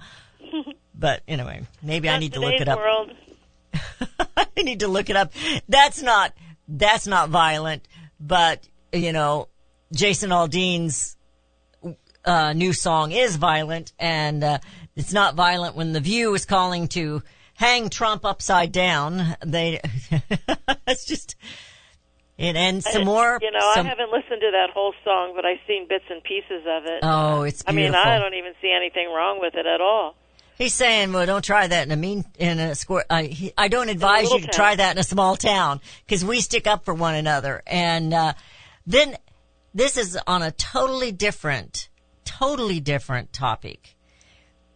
But 0.99 1.23
anyway, 1.29 1.67
maybe 1.83 2.09
I 2.09 2.19
need 2.19 2.33
to 2.35 2.41
look 2.41 2.55
it 2.61 2.69
up. 2.69 2.79
World, 2.79 3.13
I 4.37 4.63
need 4.63 4.81
to 4.81 4.89
look 4.89 5.11
it 5.11 5.17
up. 5.17 5.33
That's 5.69 6.03
not 6.03 6.33
that's 6.69 7.07
not 7.07 7.29
violent, 7.29 7.87
but 8.19 8.67
you 8.93 9.13
know, 9.13 9.49
Jason 9.93 10.31
Aldean's 10.31 11.17
uh, 12.25 12.53
new 12.53 12.73
song 12.73 13.13
is 13.13 13.37
violent, 13.37 13.93
and 13.99 14.43
uh, 14.43 14.59
it's 14.97 15.13
not 15.13 15.35
violent 15.35 15.77
when 15.77 15.93
the 15.93 16.01
View 16.01 16.35
is 16.35 16.45
calling 16.45 16.89
to 16.89 17.23
hang 17.55 17.89
Trump 17.89 18.25
upside 18.25 18.73
down. 18.73 19.37
They 19.45 19.81
it's 20.89 21.05
just 21.05 21.37
it 22.39 22.57
ends 22.57 22.91
some 22.91 23.05
more. 23.05 23.39
You 23.41 23.51
know, 23.51 23.61
some- 23.75 23.87
I 23.87 23.89
haven't 23.89 24.11
listened 24.11 24.41
to 24.41 24.51
that 24.53 24.71
whole 24.73 24.95
song, 25.05 25.33
but 25.37 25.45
I've 25.45 25.61
seen 25.67 25.87
bits 25.89 26.05
and 26.11 26.23
pieces 26.23 26.65
of 26.67 26.85
it. 26.87 27.01
Oh, 27.03 27.43
it's 27.43 27.65
I 27.67 27.73
mean. 27.73 27.95
I 27.95 28.19
don't 28.19 28.35
even 28.35 28.53
see 28.61 28.73
anything 28.75 29.09
wrong 29.09 29.41
with 29.41 29.55
it 29.55 29.67
at 29.67 29.81
all. 29.81 30.17
He's 30.57 30.75
saying, 30.75 31.13
"Well, 31.13 31.27
don't 31.27 31.45
try 31.45 31.67
that 31.67 31.87
in 31.87 31.93
a 31.93 31.97
mean 31.97 32.25
in 32.39 32.59
a 32.59 32.75
square. 32.75 33.05
I 33.11 33.25
he, 33.25 33.53
I 33.59 33.69
don't 33.69 33.89
advise 33.89 34.31
you 34.31 34.41
to 34.41 34.47
town. 34.47 34.55
try 34.55 34.75
that 34.75 34.97
in 34.97 34.99
a 34.99 35.05
small 35.05 35.37
town 35.37 35.81
because 36.05 36.25
we 36.25 36.41
stick 36.41 36.67
up 36.67 36.85
for 36.85 36.95
one 36.95 37.15
another." 37.15 37.63
And 37.67 38.15
uh, 38.15 38.33
then 38.87 39.17
this 39.75 39.99
is 39.99 40.19
on 40.27 40.43
a 40.43 40.51
totally 40.51 41.13
different, 41.13 41.91
totally 42.25 42.81
different 42.81 43.33
topic, 43.35 43.97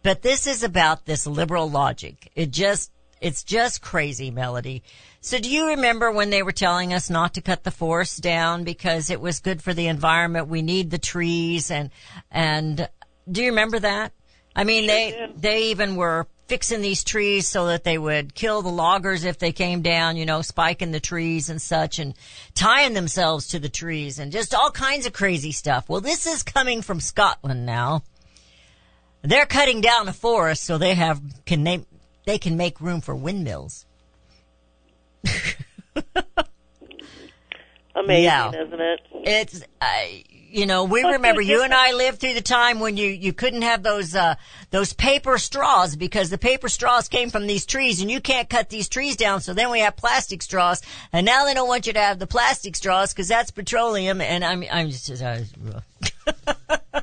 but 0.03 0.21
this 0.21 0.45
is 0.45 0.63
about 0.63 1.05
this 1.05 1.25
liberal 1.25 1.69
logic. 1.69 2.31
It 2.35 2.51
just 2.51 2.91
it's 3.19 3.43
just 3.43 3.81
crazy, 3.81 4.29
Melody. 4.29 4.83
So 5.21 5.39
do 5.39 5.49
you 5.49 5.69
remember 5.69 6.11
when 6.11 6.31
they 6.31 6.43
were 6.43 6.51
telling 6.51 6.93
us 6.93 7.09
not 7.09 7.35
to 7.35 7.41
cut 7.41 7.63
the 7.63 7.71
forest 7.71 8.21
down 8.21 8.63
because 8.63 9.09
it 9.09 9.21
was 9.21 9.39
good 9.39 9.61
for 9.61 9.73
the 9.73 9.87
environment? 9.87 10.47
We 10.47 10.61
need 10.61 10.91
the 10.91 10.97
trees 10.97 11.71
and 11.71 11.89
and 12.29 12.89
do 13.31 13.43
you 13.43 13.49
remember 13.49 13.79
that? 13.79 14.13
I 14.55 14.63
mean, 14.63 14.87
they 14.87 15.11
do. 15.11 15.33
they 15.39 15.63
even 15.65 15.95
were 15.95 16.27
fixing 16.47 16.81
these 16.81 17.03
trees 17.05 17.47
so 17.47 17.67
that 17.67 17.85
they 17.85 17.97
would 17.97 18.35
kill 18.35 18.61
the 18.61 18.69
loggers 18.69 19.23
if 19.23 19.39
they 19.39 19.53
came 19.53 19.81
down, 19.81 20.17
you 20.17 20.25
know, 20.25 20.41
spiking 20.41 20.91
the 20.91 20.99
trees 20.99 21.49
and 21.49 21.61
such 21.61 21.97
and 21.99 22.13
tying 22.53 22.93
themselves 22.93 23.47
to 23.47 23.59
the 23.59 23.69
trees 23.69 24.19
and 24.19 24.31
just 24.33 24.53
all 24.53 24.69
kinds 24.69 25.05
of 25.05 25.13
crazy 25.13 25.53
stuff. 25.53 25.87
Well, 25.87 26.01
this 26.01 26.27
is 26.27 26.43
coming 26.43 26.81
from 26.81 26.99
Scotland 26.99 27.65
now. 27.65 28.03
They're 29.21 29.45
cutting 29.45 29.79
down 29.81 30.09
a 30.09 30.13
forest 30.13 30.63
so 30.65 30.77
they 30.77 30.95
have 30.95 31.21
can 31.45 31.63
they 31.63 31.85
they 32.25 32.37
can 32.37 32.57
make 32.57 32.81
room 32.81 32.99
for 33.01 33.15
windmills. 33.15 33.85
Amazing, 37.95 38.23
Yeah. 38.23 38.49
isn't 38.49 38.81
it? 38.81 38.99
It's, 39.13 39.61
I, 39.81 40.23
you 40.51 40.65
know, 40.65 40.83
we 40.83 41.03
remember 41.03 41.41
you 41.41 41.63
and 41.63 41.73
I 41.73 41.93
lived 41.93 42.19
through 42.19 42.33
the 42.33 42.41
time 42.41 42.79
when 42.79 42.97
you, 42.97 43.07
you 43.07 43.31
couldn't 43.33 43.61
have 43.61 43.83
those, 43.83 44.13
uh, 44.15 44.35
those 44.69 44.93
paper 44.93 45.37
straws 45.37 45.95
because 45.95 46.29
the 46.29 46.37
paper 46.37 46.67
straws 46.67 47.07
came 47.07 47.29
from 47.29 47.47
these 47.47 47.65
trees 47.65 48.01
and 48.01 48.11
you 48.11 48.19
can't 48.19 48.49
cut 48.49 48.69
these 48.69 48.89
trees 48.89 49.15
down. 49.15 49.41
So 49.41 49.53
then 49.53 49.71
we 49.71 49.79
have 49.79 49.95
plastic 49.95 50.41
straws 50.41 50.81
and 51.13 51.25
now 51.25 51.45
they 51.45 51.53
don't 51.53 51.67
want 51.67 51.87
you 51.87 51.93
to 51.93 51.99
have 51.99 52.19
the 52.19 52.27
plastic 52.27 52.75
straws 52.75 53.13
because 53.13 53.27
that's 53.27 53.51
petroleum 53.51 54.19
and 54.21 54.43
I'm, 54.43 54.63
I'm 54.71 54.89
just, 54.89 55.09
uh, 55.21 55.39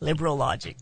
liberal 0.00 0.36
logic. 0.36 0.76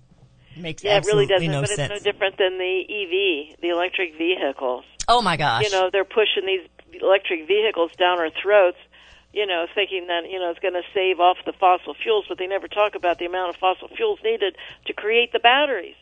Makes 0.56 0.84
Yeah, 0.84 0.98
it 0.98 1.04
really 1.06 1.26
doesn't. 1.26 1.50
no 1.50 1.62
but 1.62 1.70
sense. 1.70 1.92
it's 1.92 2.04
no 2.04 2.12
different 2.12 2.38
than 2.38 2.58
the 2.58 2.80
EV, 2.88 3.60
the 3.60 3.68
electric 3.70 4.16
vehicles. 4.16 4.84
oh 5.08 5.20
my 5.20 5.36
gosh. 5.36 5.64
You 5.64 5.70
know, 5.70 5.90
they're 5.92 6.04
pushing 6.04 6.46
these 6.46 6.68
electric 7.02 7.46
vehicles 7.46 7.90
down 7.98 8.18
our 8.18 8.30
throats. 8.30 8.78
You 9.34 9.46
know, 9.46 9.66
thinking 9.74 10.06
that 10.06 10.30
you 10.30 10.38
know 10.38 10.50
it's 10.50 10.60
going 10.60 10.74
to 10.74 10.82
save 10.94 11.18
off 11.18 11.38
the 11.44 11.52
fossil 11.52 11.94
fuels, 11.94 12.24
but 12.28 12.38
they 12.38 12.46
never 12.46 12.68
talk 12.68 12.94
about 12.94 13.18
the 13.18 13.26
amount 13.26 13.50
of 13.50 13.56
fossil 13.56 13.88
fuels 13.88 14.20
needed 14.22 14.56
to 14.86 14.92
create 14.92 15.32
the 15.32 15.40
batteries. 15.40 15.96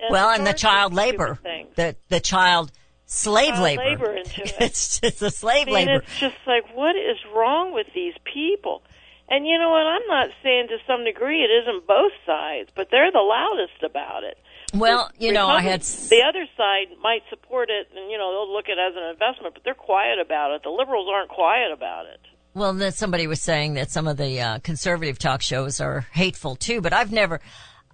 And 0.00 0.10
well, 0.10 0.30
and 0.30 0.44
the 0.46 0.52
child 0.52 0.92
labor, 0.92 1.38
the, 1.76 1.94
the 2.08 2.18
child 2.18 2.72
slave 3.06 3.50
Child 3.54 3.62
labor. 3.62 3.82
labor 3.84 4.16
into 4.16 4.42
it. 4.44 4.54
it's 4.60 4.98
just 5.00 5.22
a 5.22 5.30
slave 5.30 5.68
I 5.68 5.70
mean, 5.70 5.86
labor. 5.86 6.02
it's 6.02 6.18
just 6.18 6.34
like, 6.46 6.74
what 6.74 6.96
is 6.96 7.18
wrong 7.34 7.72
with 7.72 7.86
these 7.94 8.14
people? 8.24 8.82
And 9.28 9.46
you 9.46 9.58
know 9.58 9.70
what? 9.70 9.86
I'm 9.86 10.06
not 10.08 10.30
saying 10.42 10.68
to 10.68 10.78
some 10.86 11.04
degree 11.04 11.42
it 11.44 11.50
isn't 11.62 11.86
both 11.86 12.12
sides, 12.26 12.70
but 12.74 12.88
they're 12.90 13.12
the 13.12 13.20
loudest 13.20 13.82
about 13.84 14.24
it. 14.24 14.36
Well, 14.74 15.10
The 15.18 15.26
you 15.26 15.32
know, 15.32 15.46
I 15.46 15.60
had 15.62 15.82
the 15.82 16.22
other 16.28 16.46
side 16.56 16.96
might 17.00 17.22
support 17.30 17.70
it, 17.70 17.88
and 17.94 18.10
you 18.10 18.18
know 18.18 18.32
they'll 18.32 18.52
look 18.52 18.66
at 18.68 18.78
it 18.78 18.90
as 18.90 18.96
an 18.96 19.04
investment, 19.10 19.54
but 19.54 19.62
they're 19.64 19.74
quiet 19.74 20.18
about 20.18 20.50
it. 20.52 20.62
The 20.64 20.70
liberals 20.70 21.06
aren't 21.12 21.28
quiet 21.28 21.70
about 21.70 22.06
it. 22.06 22.20
Well, 22.54 22.74
then 22.74 22.92
somebody 22.92 23.26
was 23.26 23.40
saying 23.40 23.74
that 23.74 23.90
some 23.90 24.06
of 24.06 24.18
the 24.18 24.40
uh, 24.40 24.58
conservative 24.58 25.18
talk 25.18 25.40
shows 25.40 25.80
are 25.80 26.06
hateful 26.12 26.56
too, 26.56 26.80
but 26.80 26.92
I've 26.92 27.10
never, 27.10 27.40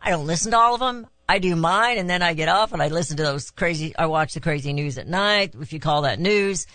I 0.03 0.11
don't 0.11 0.27
listen 0.27 0.51
to 0.51 0.59
all 0.59 0.75
of 0.75 0.81
them. 0.81 1.07
I 1.29 1.39
do 1.39 1.55
mine 1.55 1.99
and 1.99 2.09
then 2.11 2.23
I 2.23 2.35
get 2.35 2.49
off 2.49 2.73
and 2.73 2.83
I 2.83 2.89
listen 2.89 3.17
to 3.19 3.23
those 3.23 3.51
crazy, 3.51 3.95
I 3.97 4.07
watch 4.07 4.35
the 4.35 4.41
crazy 4.41 4.73
news 4.73 4.99
at 4.99 5.07
night, 5.07 5.55
if 5.61 5.73
you 5.73 5.79
call 5.79 6.03
that 6.03 6.19
news. 6.19 6.67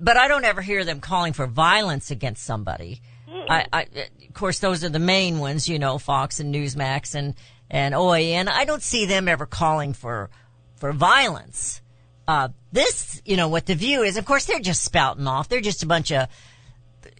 But 0.00 0.16
I 0.16 0.26
don't 0.26 0.44
ever 0.44 0.60
hear 0.60 0.84
them 0.84 1.00
calling 1.00 1.34
for 1.34 1.46
violence 1.46 2.10
against 2.10 2.44
somebody. 2.44 3.00
I, 3.48 3.66
I, 3.72 3.82
of 3.82 4.34
course, 4.34 4.58
those 4.58 4.84
are 4.84 4.88
the 4.88 4.98
main 4.98 5.38
ones, 5.38 5.68
you 5.68 5.78
know, 5.78 5.98
Fox 5.98 6.40
and 6.40 6.54
Newsmax 6.54 7.14
and, 7.14 7.34
and 7.70 7.94
OAN. 7.94 8.48
I 8.48 8.64
don't 8.64 8.82
see 8.82 9.06
them 9.06 9.28
ever 9.28 9.46
calling 9.46 9.92
for, 9.92 10.30
for 10.76 10.92
violence. 10.92 11.80
Uh, 12.26 12.48
this, 12.72 13.20
you 13.24 13.36
know, 13.36 13.48
what 13.48 13.66
the 13.66 13.74
view 13.74 14.02
is, 14.02 14.16
of 14.16 14.24
course, 14.24 14.46
they're 14.46 14.60
just 14.60 14.82
spouting 14.84 15.26
off. 15.26 15.48
They're 15.48 15.60
just 15.60 15.82
a 15.82 15.86
bunch 15.86 16.10
of 16.10 16.28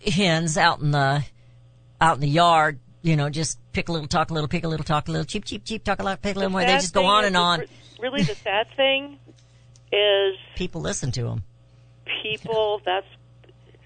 hens 0.06 0.56
out 0.56 0.80
in 0.80 0.90
the 0.90 1.24
out 2.00 2.16
in 2.16 2.20
the 2.20 2.28
yard, 2.28 2.78
you 3.02 3.16
know, 3.16 3.30
just 3.30 3.58
pick 3.72 3.88
a 3.88 3.92
little, 3.92 4.08
talk 4.08 4.30
a 4.30 4.34
little, 4.34 4.48
pick 4.48 4.64
a 4.64 4.68
little, 4.68 4.84
talk 4.84 5.08
a 5.08 5.10
little, 5.10 5.24
cheep, 5.24 5.44
cheep, 5.44 5.64
cheep, 5.64 5.84
talk 5.84 6.00
a 6.00 6.02
lot, 6.02 6.22
pick 6.22 6.36
a 6.36 6.38
little 6.38 6.50
more. 6.52 6.62
They 6.62 6.74
just 6.74 6.94
go 6.94 7.04
on 7.04 7.24
and 7.24 7.36
on. 7.36 7.64
Really, 8.00 8.22
the 8.22 8.34
sad 8.34 8.66
thing 8.76 9.18
is 9.92 10.34
People 10.56 10.80
listen 10.80 11.12
to 11.12 11.24
them. 11.24 11.44
people. 12.22 12.80
That's 12.84 13.06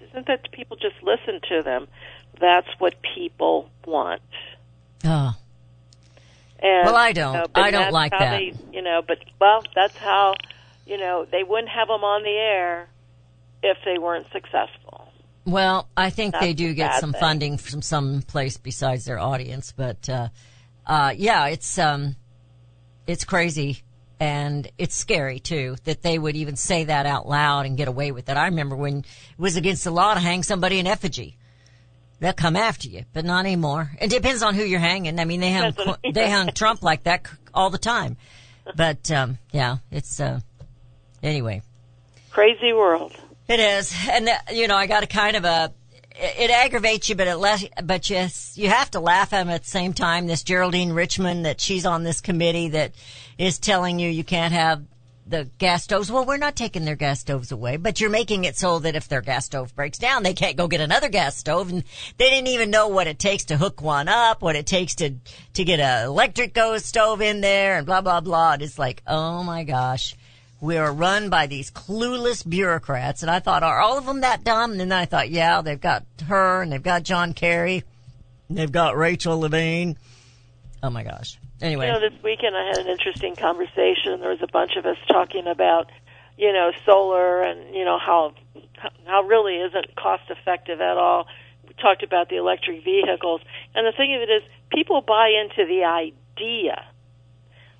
isn't 0.09 0.27
that 0.27 0.51
people 0.51 0.77
just 0.77 0.95
listen 1.03 1.39
to 1.49 1.61
them. 1.63 1.87
That's 2.39 2.67
what 2.79 2.95
people 3.15 3.69
want. 3.85 4.21
Oh, 5.03 5.35
And, 6.61 6.85
Well, 6.85 6.95
I 6.95 7.11
don't. 7.11 7.33
You 7.33 7.39
know, 7.39 7.47
I 7.55 7.71
don't 7.71 7.91
like 7.91 8.11
that. 8.11 8.37
They, 8.37 8.53
you 8.71 8.81
know, 8.81 9.01
but 9.05 9.19
well, 9.39 9.63
that's 9.75 9.97
how. 9.97 10.35
You 10.85 10.97
know, 10.97 11.27
they 11.29 11.43
wouldn't 11.43 11.69
have 11.69 11.87
them 11.87 12.03
on 12.03 12.23
the 12.23 12.31
air 12.31 12.87
if 13.61 13.77
they 13.85 13.99
weren't 13.99 14.25
successful. 14.31 15.08
Well, 15.51 15.87
I 15.95 16.09
think 16.09 16.35
they 16.39 16.53
do 16.53 16.73
get 16.73 16.99
some 16.99 17.11
thing. 17.11 17.19
funding 17.19 17.57
from 17.57 17.81
some 17.81 18.21
place 18.21 18.57
besides 18.57 19.05
their 19.05 19.19
audience, 19.19 19.73
but 19.75 20.07
uh, 20.09 20.29
uh, 20.85 21.13
yeah, 21.15 21.47
it's 21.47 21.77
um, 21.77 22.15
it's 23.07 23.25
crazy 23.25 23.83
and 24.19 24.69
it's 24.77 24.95
scary 24.95 25.39
too 25.39 25.75
that 25.85 26.01
they 26.01 26.19
would 26.19 26.35
even 26.35 26.55
say 26.55 26.83
that 26.85 27.05
out 27.05 27.27
loud 27.27 27.65
and 27.65 27.77
get 27.77 27.87
away 27.87 28.11
with 28.11 28.29
it. 28.29 28.37
I 28.37 28.45
remember 28.45 28.75
when 28.75 28.99
it 28.99 29.05
was 29.37 29.55
against 29.55 29.83
the 29.83 29.91
law 29.91 30.13
to 30.13 30.19
hang 30.19 30.43
somebody 30.43 30.79
in 30.79 30.87
effigy. 30.87 31.37
They'll 32.19 32.33
come 32.33 32.57
after 32.57 32.89
you, 32.89 33.05
but 33.13 33.23
not 33.23 33.45
anymore. 33.45 33.91
It 34.01 34.09
depends 34.09 34.43
on 34.43 34.53
who 34.53 34.63
you're 34.63 34.79
hanging. 34.79 35.19
I 35.19 35.25
mean, 35.25 35.39
they 35.39 35.53
hung 35.53 35.73
they 36.13 36.29
hung 36.29 36.51
Trump 36.51 36.83
like 36.83 37.03
that 37.03 37.25
all 37.53 37.69
the 37.69 37.77
time. 37.77 38.17
But 38.75 39.09
um, 39.09 39.39
yeah, 39.51 39.77
it's 39.89 40.19
uh, 40.19 40.41
anyway. 41.23 41.63
Crazy 42.29 42.71
world. 42.71 43.15
It 43.49 43.59
is, 43.59 43.91
and 44.07 44.29
you 44.51 44.67
know, 44.67 44.75
I 44.75 44.85
got 44.85 45.01
a 45.01 45.07
kind 45.07 45.35
of 45.35 45.43
a. 45.43 45.73
It, 46.21 46.51
aggravates 46.51 47.09
you, 47.09 47.15
but 47.15 47.27
it 47.27 47.37
less. 47.37 47.65
But 47.83 48.07
yes, 48.07 48.55
you 48.55 48.69
have 48.69 48.91
to 48.91 48.99
laugh 48.99 49.33
at 49.33 49.39
them 49.39 49.49
at 49.49 49.63
the 49.63 49.69
same 49.69 49.93
time. 49.93 50.27
This 50.27 50.43
Geraldine 50.43 50.93
Richmond, 50.93 51.45
that 51.45 51.59
she's 51.59 51.83
on 51.83 52.03
this 52.03 52.21
committee 52.21 52.69
that 52.69 52.93
is 53.39 53.57
telling 53.57 53.97
you 53.97 54.07
you 54.07 54.23
can't 54.23 54.53
have 54.53 54.83
the 55.25 55.49
gas 55.57 55.83
stoves. 55.83 56.11
Well, 56.11 56.25
we're 56.25 56.37
not 56.37 56.55
taking 56.55 56.85
their 56.85 56.95
gas 56.95 57.21
stoves 57.21 57.51
away, 57.51 57.77
but 57.77 57.99
you're 57.99 58.11
making 58.11 58.43
it 58.43 58.55
so 58.55 58.77
that 58.79 58.95
if 58.95 59.07
their 59.07 59.21
gas 59.21 59.45
stove 59.45 59.75
breaks 59.75 59.97
down, 59.97 60.21
they 60.21 60.33
can't 60.35 60.57
go 60.57 60.67
get 60.67 60.81
another 60.81 61.09
gas 61.09 61.35
stove. 61.35 61.71
And 61.71 61.83
they 62.17 62.29
didn't 62.29 62.49
even 62.49 62.69
know 62.69 62.87
what 62.87 63.07
it 63.07 63.17
takes 63.17 63.45
to 63.45 63.57
hook 63.57 63.81
one 63.81 64.07
up, 64.07 64.43
what 64.43 64.57
it 64.57 64.67
takes 64.67 64.93
to, 64.95 65.15
to 65.53 65.63
get 65.63 65.79
an 65.79 66.05
electric 66.05 66.55
stove 66.77 67.21
in 67.21 67.41
there 67.41 67.77
and 67.77 67.85
blah, 67.87 68.01
blah, 68.01 68.21
blah. 68.21 68.53
And 68.53 68.61
it's 68.61 68.77
like, 68.77 69.01
oh 69.07 69.43
my 69.43 69.63
gosh. 69.63 70.15
We 70.61 70.77
are 70.77 70.91
run 70.91 71.29
by 71.29 71.47
these 71.47 71.71
clueless 71.71 72.47
bureaucrats. 72.47 73.21
And 73.21 73.31
I 73.31 73.39
thought, 73.39 73.63
are 73.63 73.79
all 73.79 73.97
of 73.97 74.05
them 74.05 74.21
that 74.21 74.43
dumb? 74.43 74.71
And 74.71 74.79
then 74.79 74.91
I 74.91 75.05
thought, 75.05 75.29
yeah, 75.29 75.61
they've 75.61 75.79
got 75.79 76.05
her 76.27 76.61
and 76.61 76.71
they've 76.71 76.83
got 76.83 77.03
John 77.03 77.33
Kerry. 77.33 77.83
And 78.49 78.57
they've 78.57 78.71
got 78.71 78.97
Rachel 78.97 79.39
Levine. 79.39 79.97
Oh 80.83 80.89
my 80.89 81.03
gosh. 81.03 81.39
Anyway. 81.61 81.87
You 81.87 81.93
know, 81.93 81.99
this 81.99 82.23
weekend 82.23 82.55
I 82.55 82.67
had 82.67 82.77
an 82.77 82.87
interesting 82.87 83.35
conversation. 83.35 84.19
There 84.19 84.29
was 84.29 84.41
a 84.41 84.51
bunch 84.51 84.71
of 84.77 84.85
us 84.85 84.97
talking 85.07 85.47
about, 85.47 85.89
you 86.37 86.53
know, 86.53 86.71
solar 86.85 87.41
and 87.41 87.75
you 87.75 87.83
know 87.83 87.99
how 87.99 88.33
how 89.05 89.23
really 89.23 89.55
isn't 89.55 89.95
cost 89.95 90.23
effective 90.29 90.79
at 90.79 90.97
all. 90.97 91.27
We 91.67 91.73
talked 91.73 92.03
about 92.03 92.29
the 92.29 92.37
electric 92.37 92.83
vehicles, 92.83 93.41
and 93.75 93.85
the 93.85 93.91
thing 93.91 94.15
of 94.15 94.21
it 94.21 94.31
is, 94.31 94.43
people 94.71 95.01
buy 95.01 95.29
into 95.41 95.67
the 95.67 95.83
idea. 95.83 96.85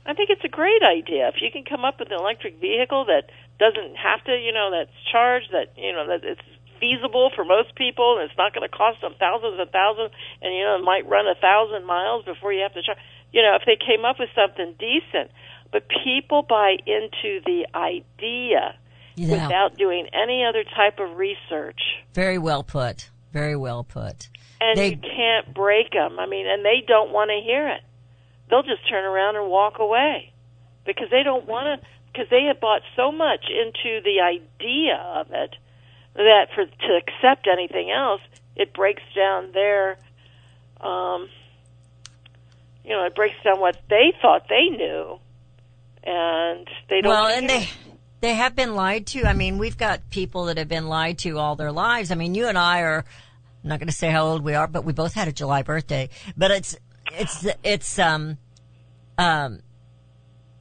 I 0.09 0.13
think 0.15 0.31
it's 0.31 0.43
a 0.43 0.49
great 0.49 0.81
idea 0.81 1.27
if 1.29 1.35
you 1.39 1.51
can 1.53 1.63
come 1.63 1.85
up 1.85 1.99
with 1.99 2.09
an 2.09 2.17
electric 2.17 2.59
vehicle 2.59 3.05
that 3.05 3.29
doesn't 3.59 3.93
have 3.95 4.23
to, 4.25 4.33
you 4.33 4.51
know, 4.51 4.71
that's 4.73 4.89
charged, 5.11 5.51
that 5.51 5.77
you 5.77 5.93
know, 5.93 6.07
that 6.07 6.25
it's 6.25 6.41
feasible 6.79 7.29
for 7.35 7.45
most 7.45 7.75
people, 7.75 8.17
and 8.17 8.25
it's 8.27 8.37
not 8.37 8.55
going 8.55 8.67
to 8.67 8.75
cost 8.75 9.01
them 9.01 9.13
thousands 9.19 9.59
and 9.59 9.69
thousands, 9.69 10.09
and 10.41 10.49
you 10.55 10.63
know, 10.63 10.77
it 10.81 10.83
might 10.83 11.05
run 11.07 11.27
a 11.27 11.35
thousand 11.35 11.85
miles 11.85 12.25
before 12.25 12.51
you 12.51 12.63
have 12.63 12.73
to 12.73 12.81
charge 12.81 12.97
you 13.31 13.43
know, 13.43 13.53
if 13.53 13.61
they 13.67 13.77
came 13.77 14.03
up 14.05 14.17
with 14.17 14.29
something 14.33 14.73
decent. 14.79 15.29
But 15.71 15.83
people 16.03 16.41
buy 16.41 16.77
into 16.87 17.41
the 17.45 17.67
idea 17.75 18.73
Yeah. 19.15 19.43
without 19.43 19.77
doing 19.77 20.07
any 20.13 20.43
other 20.43 20.63
type 20.63 20.99
of 20.99 21.15
research. 21.17 21.79
Very 22.15 22.39
well 22.39 22.63
put. 22.63 23.11
Very 23.31 23.55
well 23.55 23.83
put. 23.83 24.29
And 24.59 24.75
They- 24.79 24.89
you 24.89 24.97
can't 24.97 25.53
break 25.53 25.91
them. 25.91 26.19
I 26.19 26.25
mean, 26.25 26.47
and 26.47 26.65
they 26.65 26.81
don't 26.87 27.11
want 27.11 27.29
to 27.29 27.39
hear 27.39 27.67
it. 27.67 27.81
They'll 28.49 28.63
just 28.63 28.87
turn 28.89 29.05
around 29.05 29.35
and 29.35 29.49
walk 29.49 29.79
away 29.79 30.33
because 30.85 31.09
they 31.11 31.23
don't 31.23 31.45
want 31.45 31.81
to, 31.81 31.87
because 32.11 32.29
they 32.29 32.43
have 32.43 32.59
bought 32.59 32.81
so 32.95 33.11
much 33.11 33.45
into 33.49 34.01
the 34.03 34.21
idea 34.21 34.95
of 35.15 35.31
it 35.31 35.55
that 36.15 36.47
for 36.55 36.65
to 36.65 36.97
accept 36.97 37.47
anything 37.51 37.91
else, 37.91 38.21
it 38.55 38.73
breaks 38.73 39.03
down 39.15 39.51
their, 39.51 39.97
um, 40.81 41.29
you 42.83 42.91
know, 42.91 43.05
it 43.05 43.15
breaks 43.15 43.35
down 43.43 43.59
what 43.59 43.77
they 43.89 44.13
thought 44.21 44.47
they 44.49 44.75
knew, 44.75 45.19
and 46.03 46.67
they 46.89 47.01
don't. 47.01 47.11
well, 47.11 47.27
care. 47.27 47.37
and 47.37 47.49
they 47.49 47.69
they 48.21 48.33
have 48.33 48.55
been 48.55 48.75
lied 48.75 49.05
to. 49.07 49.25
I 49.25 49.33
mean, 49.33 49.59
we've 49.59 49.77
got 49.77 50.09
people 50.09 50.45
that 50.45 50.57
have 50.57 50.67
been 50.67 50.87
lied 50.87 51.19
to 51.19 51.37
all 51.37 51.55
their 51.55 51.71
lives. 51.71 52.11
I 52.11 52.15
mean, 52.15 52.35
you 52.35 52.47
and 52.47 52.57
I 52.57 52.81
are 52.81 53.05
I'm 53.63 53.69
not 53.69 53.79
going 53.79 53.87
to 53.87 53.93
say 53.93 54.09
how 54.09 54.25
old 54.25 54.43
we 54.43 54.55
are, 54.55 54.67
but 54.67 54.85
we 54.85 54.93
both 54.93 55.13
had 55.13 55.27
a 55.27 55.33
July 55.33 55.63
birthday. 55.63 56.09
But 56.37 56.51
it's 56.51 56.77
it's 57.13 57.45
it's 57.63 57.99
um 57.99 58.37
um 59.17 59.59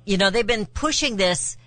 you 0.09 0.17
know, 0.17 0.31
they've 0.31 0.47
been 0.47 0.65
pushing 0.65 1.17
this 1.17 1.59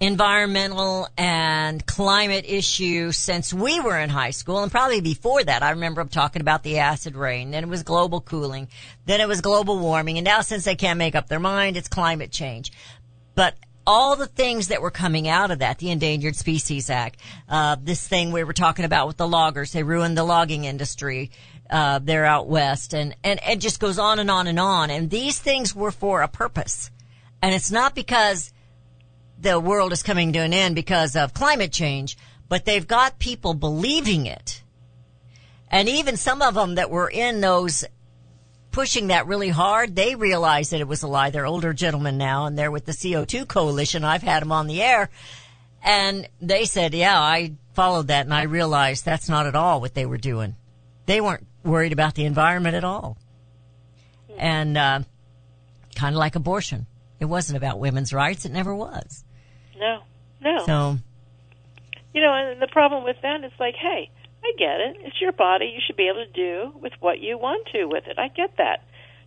environmental 0.00 1.08
and 1.16 1.84
climate 1.86 2.44
issue 2.46 3.10
since 3.10 3.54
we 3.54 3.80
were 3.80 3.98
in 3.98 4.10
high 4.10 4.32
school 4.32 4.62
and 4.62 4.70
probably 4.70 5.00
before 5.00 5.42
that. 5.42 5.62
I 5.62 5.70
remember 5.70 6.02
them 6.02 6.10
talking 6.10 6.42
about 6.42 6.62
the 6.62 6.78
acid 6.78 7.16
rain, 7.16 7.50
then 7.50 7.64
it 7.64 7.68
was 7.70 7.82
global 7.82 8.20
cooling, 8.20 8.68
then 9.06 9.22
it 9.22 9.28
was 9.28 9.40
global 9.40 9.78
warming, 9.78 10.18
and 10.18 10.24
now 10.26 10.42
since 10.42 10.64
they 10.64 10.76
can't 10.76 10.98
make 10.98 11.14
up 11.14 11.28
their 11.28 11.40
mind, 11.40 11.78
it's 11.78 11.88
climate 11.88 12.30
change. 12.30 12.70
But 13.34 13.54
all 13.86 14.16
the 14.16 14.26
things 14.26 14.68
that 14.68 14.82
were 14.82 14.90
coming 14.90 15.26
out 15.26 15.50
of 15.50 15.60
that, 15.60 15.78
the 15.78 15.90
Endangered 15.90 16.36
Species 16.36 16.90
Act, 16.90 17.18
uh, 17.48 17.76
this 17.82 18.06
thing 18.06 18.30
we 18.30 18.44
were 18.44 18.52
talking 18.52 18.84
about 18.84 19.06
with 19.06 19.16
the 19.16 19.28
loggers, 19.28 19.72
they 19.72 19.82
ruined 19.82 20.16
the 20.16 20.24
logging 20.24 20.64
industry, 20.64 21.30
uh, 21.70 22.00
there 22.00 22.24
out 22.24 22.48
west, 22.48 22.94
and, 22.94 23.16
and 23.22 23.40
it 23.48 23.60
just 23.60 23.80
goes 23.80 23.98
on 23.98 24.18
and 24.18 24.30
on 24.30 24.46
and 24.46 24.58
on. 24.58 24.90
And 24.90 25.08
these 25.08 25.38
things 25.38 25.74
were 25.74 25.92
for 25.92 26.22
a 26.22 26.28
purpose. 26.28 26.90
And 27.40 27.54
it's 27.54 27.70
not 27.70 27.94
because 27.94 28.52
the 29.40 29.58
world 29.58 29.92
is 29.92 30.02
coming 30.02 30.32
to 30.34 30.40
an 30.40 30.52
end 30.52 30.74
because 30.74 31.16
of 31.16 31.32
climate 31.32 31.72
change, 31.72 32.18
but 32.48 32.64
they've 32.64 32.86
got 32.86 33.18
people 33.18 33.54
believing 33.54 34.26
it. 34.26 34.62
And 35.70 35.88
even 35.88 36.16
some 36.16 36.42
of 36.42 36.54
them 36.54 36.74
that 36.74 36.90
were 36.90 37.08
in 37.08 37.40
those 37.40 37.84
pushing 38.72 39.08
that 39.08 39.26
really 39.26 39.48
hard, 39.48 39.94
they 39.94 40.14
realized 40.14 40.72
that 40.72 40.80
it 40.80 40.88
was 40.88 41.02
a 41.02 41.08
lie. 41.08 41.30
They're 41.30 41.46
older 41.46 41.72
gentlemen 41.72 42.18
now 42.18 42.46
and 42.46 42.58
they're 42.58 42.70
with 42.70 42.86
the 42.86 42.92
CO2 42.92 43.46
coalition. 43.46 44.04
I've 44.04 44.22
had 44.22 44.42
them 44.42 44.52
on 44.52 44.66
the 44.66 44.82
air 44.82 45.10
and 45.82 46.28
they 46.40 46.64
said, 46.64 46.92
yeah, 46.92 47.18
I 47.18 47.52
followed 47.74 48.08
that 48.08 48.26
and 48.26 48.34
I 48.34 48.42
realized 48.42 49.04
that's 49.04 49.28
not 49.28 49.46
at 49.46 49.54
all 49.54 49.80
what 49.80 49.94
they 49.94 50.06
were 50.06 50.18
doing. 50.18 50.56
They 51.06 51.20
weren't 51.20 51.46
worried 51.64 51.92
about 51.92 52.14
the 52.14 52.24
environment 52.24 52.74
at 52.74 52.84
all. 52.84 53.16
And, 54.38 54.76
uh, 54.76 55.00
kind 55.94 56.14
of 56.14 56.18
like 56.18 56.34
abortion. 56.36 56.86
It 57.18 57.26
wasn't 57.26 57.58
about 57.58 57.78
women's 57.78 58.12
rights. 58.12 58.44
It 58.46 58.52
never 58.52 58.74
was. 58.74 59.24
no, 59.78 60.00
no. 60.40 60.64
So, 60.66 60.98
You 62.14 62.22
know, 62.22 62.32
and 62.32 62.60
the 62.60 62.68
problem 62.68 63.04
with 63.04 63.16
that 63.22 63.44
is 63.44 63.52
like, 63.60 63.74
hey, 63.74 64.10
I 64.42 64.52
get 64.58 64.80
it. 64.80 64.96
It's 65.00 65.20
your 65.20 65.32
body. 65.32 65.66
You 65.66 65.80
should 65.86 65.96
be 65.96 66.08
able 66.08 66.24
to 66.24 66.32
do 66.32 66.72
with 66.80 66.94
what 67.00 67.20
you 67.20 67.36
want 67.36 67.68
to 67.72 67.84
with 67.84 68.06
it. 68.06 68.18
I 68.18 68.28
get 68.28 68.56
that. 68.56 68.82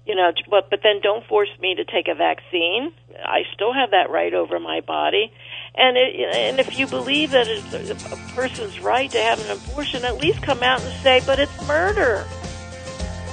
You 0.05 0.15
know, 0.15 0.31
but 0.49 0.69
but 0.69 0.79
then 0.83 0.99
don't 1.01 1.25
force 1.27 1.47
me 1.61 1.75
to 1.75 1.85
take 1.85 2.07
a 2.09 2.15
vaccine. 2.15 2.91
I 3.23 3.43
still 3.53 3.71
have 3.73 3.91
that 3.91 4.09
right 4.09 4.33
over 4.33 4.59
my 4.59 4.81
body. 4.81 5.31
And 5.75 5.97
it, 5.97 6.15
and 6.35 6.59
if 6.59 6.77
you 6.77 6.85
believe 6.85 7.31
that 7.31 7.47
it's 7.47 7.89
a, 7.89 8.15
person's 8.35 8.79
right 8.79 9.09
to 9.09 9.17
have 9.17 9.43
an 9.49 9.57
abortion, 9.57 10.05
at 10.05 10.17
least 10.17 10.41
come 10.41 10.61
out 10.61 10.81
and 10.81 10.93
say, 11.01 11.21
"But 11.25 11.39
it's 11.39 11.67
murder." 11.67 12.25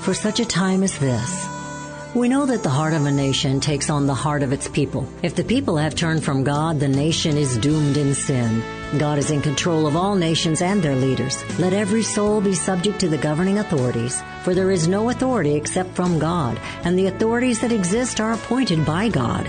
For 0.02 0.14
such 0.14 0.40
a 0.40 0.46
time 0.46 0.82
as 0.82 0.98
this, 0.98 1.46
we 2.14 2.28
know 2.28 2.46
that 2.46 2.62
the 2.62 2.70
heart 2.70 2.94
of 2.94 3.06
a 3.06 3.12
nation 3.12 3.60
takes 3.60 3.90
on 3.90 4.06
the 4.06 4.14
heart 4.14 4.42
of 4.42 4.52
its 4.52 4.66
people. 4.66 5.06
If 5.22 5.36
the 5.36 5.44
people 5.44 5.76
have 5.76 5.94
turned 5.94 6.24
from 6.24 6.42
God, 6.42 6.80
the 6.80 6.88
nation 6.88 7.36
is 7.36 7.56
doomed 7.58 7.96
in 7.96 8.14
sin. 8.14 8.62
God 8.98 9.18
is 9.18 9.30
in 9.30 9.40
control 9.40 9.86
of 9.86 9.94
all 9.94 10.16
nations 10.16 10.62
and 10.62 10.82
their 10.82 10.96
leaders. 10.96 11.44
Let 11.60 11.72
every 11.72 12.02
soul 12.02 12.40
be 12.40 12.54
subject 12.54 12.98
to 13.00 13.08
the 13.08 13.18
governing 13.18 13.58
authorities, 13.58 14.22
for 14.42 14.54
there 14.54 14.72
is 14.72 14.88
no 14.88 15.10
authority 15.10 15.54
except 15.54 15.94
from 15.94 16.18
God, 16.18 16.58
and 16.84 16.98
the 16.98 17.06
authorities 17.06 17.60
that 17.60 17.72
exist 17.72 18.20
are 18.20 18.32
appointed 18.32 18.84
by 18.84 19.08
God. 19.08 19.48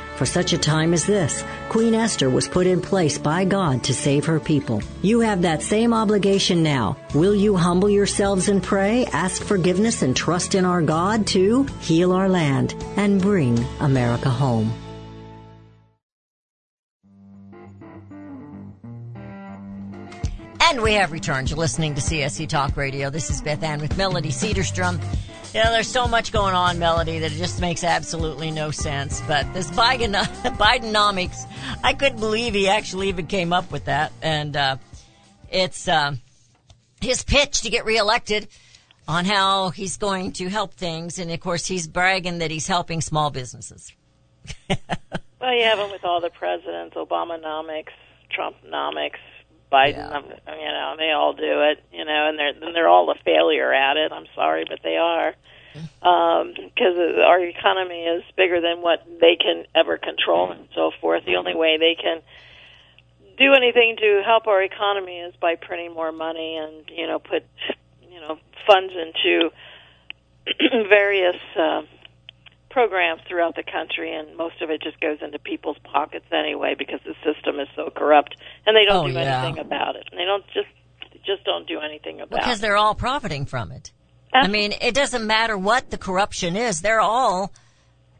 For 0.21 0.27
such 0.27 0.53
a 0.53 0.57
time 0.59 0.93
as 0.93 1.07
this, 1.07 1.43
Queen 1.69 1.95
Esther 1.95 2.29
was 2.29 2.47
put 2.47 2.67
in 2.67 2.79
place 2.79 3.17
by 3.17 3.43
God 3.43 3.83
to 3.85 3.91
save 3.91 4.23
her 4.25 4.39
people. 4.39 4.83
You 5.01 5.21
have 5.21 5.41
that 5.41 5.63
same 5.63 5.95
obligation 5.95 6.61
now. 6.61 6.95
Will 7.15 7.33
you 7.33 7.55
humble 7.55 7.89
yourselves 7.89 8.47
and 8.47 8.61
pray, 8.61 9.07
ask 9.07 9.41
forgiveness, 9.41 10.03
and 10.03 10.15
trust 10.15 10.53
in 10.53 10.63
our 10.63 10.83
God 10.83 11.25
to 11.33 11.63
heal 11.79 12.11
our 12.11 12.29
land 12.29 12.75
and 12.97 13.19
bring 13.19 13.65
America 13.79 14.29
home? 14.29 14.71
And 20.61 20.83
we 20.83 20.93
have 20.93 21.11
returned. 21.11 21.49
You're 21.49 21.57
listening 21.57 21.95
to 21.95 22.01
CSC 22.01 22.47
Talk 22.47 22.77
Radio. 22.77 23.09
This 23.09 23.31
is 23.31 23.41
Beth 23.41 23.63
Ann 23.63 23.81
with 23.81 23.97
Melody 23.97 24.29
Cedarstrom. 24.29 25.01
You 25.53 25.61
know, 25.61 25.71
there's 25.71 25.89
so 25.89 26.07
much 26.07 26.31
going 26.31 26.55
on, 26.55 26.79
Melody, 26.79 27.19
that 27.19 27.33
it 27.33 27.37
just 27.37 27.59
makes 27.59 27.83
absolutely 27.83 28.51
no 28.51 28.71
sense. 28.71 29.19
But 29.27 29.53
this 29.53 29.69
Biden, 29.69 30.13
Bidenomics, 30.57 31.45
I 31.83 31.93
couldn't 31.93 32.21
believe 32.21 32.53
he 32.53 32.69
actually 32.69 33.09
even 33.09 33.27
came 33.27 33.51
up 33.51 33.69
with 33.69 33.85
that. 33.85 34.13
And 34.21 34.55
uh, 34.55 34.77
it's 35.49 35.89
uh, 35.89 36.15
his 37.01 37.23
pitch 37.23 37.63
to 37.63 37.69
get 37.69 37.83
reelected 37.83 38.47
on 39.09 39.25
how 39.25 39.71
he's 39.71 39.97
going 39.97 40.31
to 40.33 40.47
help 40.47 40.73
things. 40.73 41.19
And 41.19 41.29
of 41.29 41.41
course, 41.41 41.65
he's 41.65 41.85
bragging 41.85 42.37
that 42.37 42.49
he's 42.49 42.67
helping 42.67 43.01
small 43.01 43.29
businesses. 43.29 43.91
well, 44.69 45.53
you 45.53 45.63
have 45.65 45.79
them 45.79 45.91
with 45.91 46.05
all 46.05 46.21
the 46.21 46.29
presidents, 46.29 46.95
Obamanomics, 46.95 47.91
Trumponomics, 48.33 49.19
Biden, 49.71 49.95
Yeah. 49.95 50.55
you 50.55 50.67
know, 50.67 50.95
they 50.97 51.11
all 51.11 51.33
do 51.33 51.61
it, 51.71 51.83
you 51.91 52.03
know, 52.05 52.27
and 52.29 52.37
they're 52.37 52.49
and 52.49 52.75
they're 52.75 52.89
all 52.89 53.09
a 53.09 53.15
failure 53.23 53.73
at 53.73 53.97
it. 53.97 54.11
I'm 54.11 54.27
sorry, 54.35 54.65
but 54.67 54.79
they 54.83 54.97
are 54.97 55.33
because 55.73 56.97
our 57.25 57.39
economy 57.39 58.03
is 58.03 58.23
bigger 58.35 58.59
than 58.59 58.81
what 58.81 59.05
they 59.21 59.37
can 59.37 59.65
ever 59.73 59.97
control 59.97 60.51
and 60.51 60.67
so 60.75 60.91
forth. 60.99 61.23
The 61.25 61.37
only 61.37 61.55
way 61.55 61.77
they 61.77 61.95
can 61.95 62.21
do 63.37 63.53
anything 63.53 63.95
to 63.97 64.21
help 64.25 64.47
our 64.47 64.61
economy 64.61 65.19
is 65.19 65.33
by 65.39 65.55
printing 65.55 65.93
more 65.93 66.11
money 66.11 66.57
and 66.57 66.89
you 66.89 67.07
know 67.07 67.19
put 67.19 67.43
you 68.11 68.19
know 68.19 68.37
funds 68.67 68.93
into 68.93 69.49
various 70.89 71.37
uh, 71.57 71.81
programs 72.71 73.21
throughout 73.27 73.55
the 73.55 73.63
country, 73.63 74.15
and 74.15 74.35
most 74.37 74.61
of 74.61 74.69
it 74.69 74.81
just 74.81 74.99
goes 74.99 75.17
into 75.21 75.37
people's 75.39 75.77
pockets 75.83 76.25
anyway 76.31 76.75
because 76.77 76.99
the 77.05 77.13
system 77.23 77.59
is 77.59 77.67
so 77.75 77.89
corrupt, 77.95 78.35
and 78.65 78.75
they 78.75 78.85
don't 78.85 79.05
Oh, 79.05 79.07
do 79.07 79.13
yeah. 79.13 79.43
anything 79.43 79.59
about 79.59 79.95
it. 79.95 80.07
And 80.11 80.19
they 80.19 80.25
don't 80.25 80.45
just 80.47 80.67
they 81.11 81.19
just 81.25 81.43
don't 81.45 81.67
do 81.67 81.79
anything 81.79 82.21
about 82.21 82.37
it. 82.39 82.41
Because 82.41 82.59
it. 82.59 82.61
they're 82.63 82.77
all 82.77 82.95
profiting 82.95 83.45
from 83.45 83.71
it. 83.71 83.91
I 84.33 84.47
mean, 84.47 84.73
it 84.81 84.93
doesn't 84.95 85.27
matter 85.27 85.57
what 85.57 85.89
the 85.91 85.97
corruption 85.97 86.55
is. 86.55 86.79
They're 86.81 87.01
all 87.01 87.51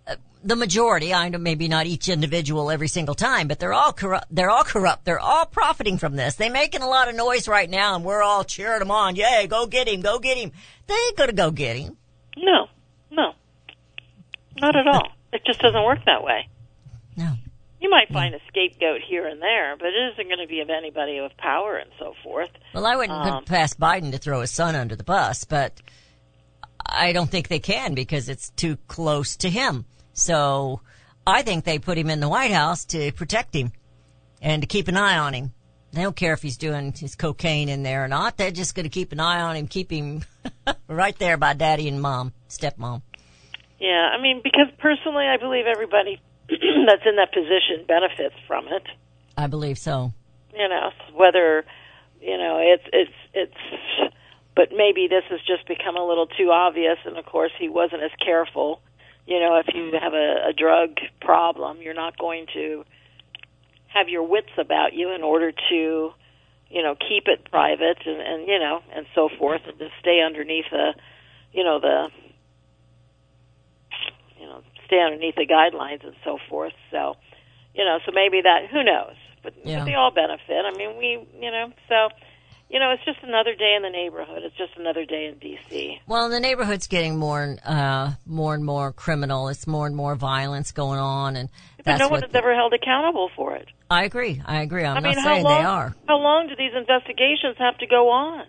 uh, 0.05 0.17
the 0.43 0.57
majority. 0.57 1.13
I 1.13 1.29
know 1.29 1.37
maybe 1.37 1.69
not 1.69 1.85
each 1.85 2.09
individual 2.09 2.69
every 2.69 2.89
single 2.89 3.15
time, 3.15 3.47
but 3.47 3.59
they're 3.59 3.71
all 3.71 3.93
corrupt. 3.93 4.27
They're 4.29 4.49
all 4.49 4.65
corrupt. 4.65 5.05
They're 5.05 5.21
all 5.21 5.45
profiting 5.45 5.97
from 5.97 6.17
this. 6.17 6.35
They're 6.35 6.51
making 6.51 6.81
a 6.81 6.89
lot 6.89 7.07
of 7.07 7.15
noise 7.15 7.47
right 7.47 7.69
now, 7.69 7.95
and 7.95 8.03
we're 8.03 8.21
all 8.21 8.43
cheering 8.43 8.79
them 8.79 8.91
on. 8.91 9.15
Yay, 9.15 9.47
go 9.47 9.67
get 9.67 9.87
him, 9.87 10.01
go 10.01 10.19
get 10.19 10.37
him. 10.37 10.51
They 10.87 10.93
ain't 10.95 11.15
gonna 11.17 11.31
go 11.31 11.49
get 11.51 11.77
him. 11.77 11.95
No, 12.35 12.67
no, 13.09 13.31
not 14.61 14.75
at 14.75 14.87
all. 14.87 15.09
It 15.33 15.41
just 15.45 15.59
doesn't 15.59 15.83
work 15.83 15.99
that 16.05 16.23
way. 16.23 16.47
No. 17.17 17.33
You 17.79 17.89
might 17.89 18.09
find 18.09 18.35
a 18.35 18.39
scapegoat 18.47 19.01
here 19.07 19.27
and 19.27 19.41
there, 19.41 19.75
but 19.75 19.87
it 19.87 20.13
isn't 20.13 20.27
going 20.27 20.39
to 20.39 20.47
be 20.47 20.61
of 20.61 20.69
anybody 20.69 21.19
with 21.19 21.35
power 21.37 21.77
and 21.77 21.89
so 21.97 22.13
forth. 22.23 22.49
Well, 22.75 22.85
I 22.85 22.95
wouldn't 22.95 23.17
Um, 23.25 23.39
put 23.39 23.47
past 23.47 23.79
Biden 23.79 24.11
to 24.11 24.17
throw 24.19 24.41
his 24.41 24.51
son 24.51 24.75
under 24.75 24.95
the 24.95 25.03
bus, 25.03 25.45
but 25.45 25.81
I 26.85 27.11
don't 27.11 27.29
think 27.29 27.47
they 27.47 27.59
can 27.59 27.95
because 27.95 28.29
it's 28.29 28.49
too 28.51 28.77
close 28.87 29.35
to 29.37 29.49
him. 29.49 29.85
So 30.13 30.81
I 31.25 31.41
think 31.41 31.63
they 31.65 31.79
put 31.79 31.97
him 31.97 32.09
in 32.09 32.19
the 32.19 32.29
White 32.29 32.51
House 32.51 32.85
to 32.85 33.11
protect 33.13 33.55
him 33.55 33.71
and 34.41 34.61
to 34.61 34.67
keep 34.67 34.87
an 34.87 34.97
eye 34.97 35.17
on 35.17 35.33
him. 35.33 35.53
They 35.93 36.03
don't 36.03 36.15
care 36.15 36.33
if 36.33 36.41
he's 36.41 36.57
doing 36.57 36.93
his 36.93 37.15
cocaine 37.15 37.67
in 37.67 37.83
there 37.83 38.03
or 38.05 38.07
not. 38.07 38.37
They're 38.37 38.51
just 38.51 38.75
going 38.75 38.85
to 38.85 38.89
keep 38.89 39.11
an 39.11 39.19
eye 39.19 39.41
on 39.41 39.55
him, 39.55 39.67
keep 39.67 39.91
him 39.91 40.23
right 40.87 41.17
there 41.17 41.35
by 41.37 41.53
daddy 41.53 41.87
and 41.87 42.01
mom, 42.01 42.31
stepmom. 42.47 43.01
Yeah, 43.81 44.13
I 44.13 44.21
mean, 44.21 44.41
because 44.43 44.67
personally, 44.77 45.25
I 45.25 45.37
believe 45.37 45.65
everybody 45.65 46.21
that's 46.49 47.01
in 47.03 47.15
that 47.15 47.33
position 47.33 47.83
benefits 47.87 48.35
from 48.47 48.67
it. 48.67 48.83
I 49.35 49.47
believe 49.47 49.79
so. 49.79 50.13
You 50.53 50.69
know, 50.69 50.91
whether 51.15 51.65
you 52.21 52.37
know 52.37 52.59
it's 52.61 52.83
it's 52.93 53.17
it's, 53.33 54.13
but 54.55 54.69
maybe 54.71 55.07
this 55.09 55.23
has 55.31 55.39
just 55.47 55.67
become 55.67 55.97
a 55.97 56.05
little 56.05 56.27
too 56.27 56.51
obvious, 56.51 56.97
and 57.05 57.17
of 57.17 57.25
course, 57.25 57.51
he 57.57 57.69
wasn't 57.69 58.03
as 58.03 58.11
careful. 58.23 58.81
You 59.25 59.39
know, 59.39 59.57
if 59.65 59.73
you 59.73 59.97
have 59.99 60.13
a, 60.13 60.49
a 60.49 60.53
drug 60.53 60.97
problem, 61.19 61.81
you're 61.81 61.95
not 61.95 62.19
going 62.19 62.45
to 62.53 62.85
have 63.87 64.09
your 64.09 64.23
wits 64.23 64.51
about 64.59 64.93
you 64.93 65.09
in 65.11 65.23
order 65.23 65.51
to, 65.51 66.11
you 66.69 66.83
know, 66.83 66.95
keep 66.95 67.27
it 67.27 67.49
private 67.49 67.97
and, 68.05 68.21
and 68.21 68.47
you 68.47 68.59
know, 68.59 68.81
and 68.95 69.07
so 69.15 69.27
forth, 69.39 69.61
and 69.67 69.79
to 69.79 69.89
stay 69.99 70.21
underneath 70.23 70.65
the, 70.69 70.93
you 71.51 71.63
know, 71.63 71.79
the, 71.79 72.09
stay 74.91 74.99
underneath 74.99 75.35
the 75.35 75.47
guidelines 75.47 76.03
and 76.03 76.13
so 76.25 76.37
forth. 76.49 76.73
So, 76.91 77.15
you 77.73 77.85
know, 77.85 77.99
so 78.05 78.11
maybe 78.13 78.41
that 78.43 78.67
who 78.69 78.83
knows, 78.83 79.15
but, 79.41 79.53
Yeah. 79.63 79.79
but 79.79 79.85
they 79.85 79.93
all 79.95 80.11
benefit. 80.11 80.65
I 80.65 80.75
mean, 80.77 80.97
we, 80.97 81.25
you 81.39 81.51
know, 81.51 81.71
so. 81.87 82.09
You 82.73 82.79
know, 82.79 82.91
it's 82.91 83.03
just 83.03 83.19
another 83.21 83.53
day 83.53 83.73
in 83.75 83.81
the 83.83 83.89
neighborhood. 83.89 84.43
It's 84.43 84.55
just 84.55 84.77
another 84.77 85.03
day 85.03 85.25
in 85.25 85.37
D.C. 85.39 85.99
Well, 86.07 86.29
the 86.29 86.39
neighborhood's 86.39 86.87
getting 86.87 87.17
more, 87.17 87.57
uh, 87.65 88.11
more 88.25 88.55
and 88.55 88.63
more 88.63 88.93
criminal. 88.93 89.49
It's 89.49 89.67
more 89.67 89.85
and 89.87 89.93
more 89.93 90.15
violence 90.15 90.71
going 90.71 90.97
on, 90.97 91.35
and 91.35 91.49
But 91.75 91.85
that's 91.85 91.99
no 91.99 92.07
one 92.07 92.21
what 92.21 92.29
is 92.29 92.33
ever 92.33 92.55
held 92.55 92.71
accountable 92.73 93.29
for 93.35 93.57
it. 93.57 93.67
I 93.89 94.05
agree. 94.05 94.41
I 94.45 94.61
agree. 94.61 94.85
I'm 94.85 94.95
I 94.95 95.01
mean, 95.01 95.15
not 95.15 95.21
how 95.21 95.33
saying 95.33 95.43
long? 95.43 95.59
they 95.61 95.65
are. 95.65 95.95
How 96.07 96.17
long 96.17 96.47
do 96.47 96.55
these 96.55 96.71
investigations 96.73 97.57
have 97.57 97.77
to 97.79 97.87
go 97.87 98.07
on? 98.09 98.45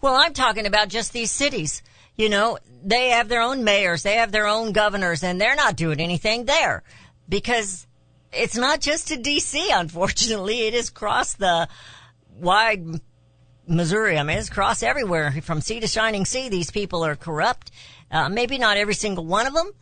Well, 0.00 0.16
I'm 0.16 0.32
talking 0.32 0.66
about 0.66 0.88
just 0.88 1.12
these 1.12 1.30
cities. 1.30 1.84
You 2.16 2.28
know, 2.28 2.58
they 2.84 3.10
have 3.10 3.28
their 3.28 3.42
own 3.42 3.64
mayors, 3.64 4.02
they 4.02 4.14
have 4.16 4.30
their 4.30 4.46
own 4.46 4.72
governors, 4.72 5.22
and 5.22 5.40
they're 5.40 5.56
not 5.56 5.76
doing 5.76 6.00
anything 6.00 6.44
there 6.44 6.82
because 7.28 7.86
it's 8.32 8.56
not 8.56 8.80
just 8.80 9.08
to 9.08 9.16
D.C. 9.16 9.70
Unfortunately, 9.72 10.66
it 10.66 10.74
is 10.74 10.88
across 10.88 11.34
the 11.34 11.68
wide 12.36 12.84
Missouri. 13.66 14.18
I 14.18 14.22
mean, 14.22 14.38
it's 14.38 14.48
across 14.48 14.82
everywhere 14.82 15.34
from 15.42 15.60
sea 15.60 15.80
to 15.80 15.86
shining 15.86 16.24
sea. 16.24 16.48
These 16.48 16.70
people 16.70 17.04
are 17.04 17.16
corrupt. 17.16 17.70
Uh, 18.10 18.28
maybe 18.28 18.58
not 18.58 18.76
every 18.76 18.94
single 18.94 19.24
one 19.24 19.46
of 19.46 19.54
them, 19.54 19.72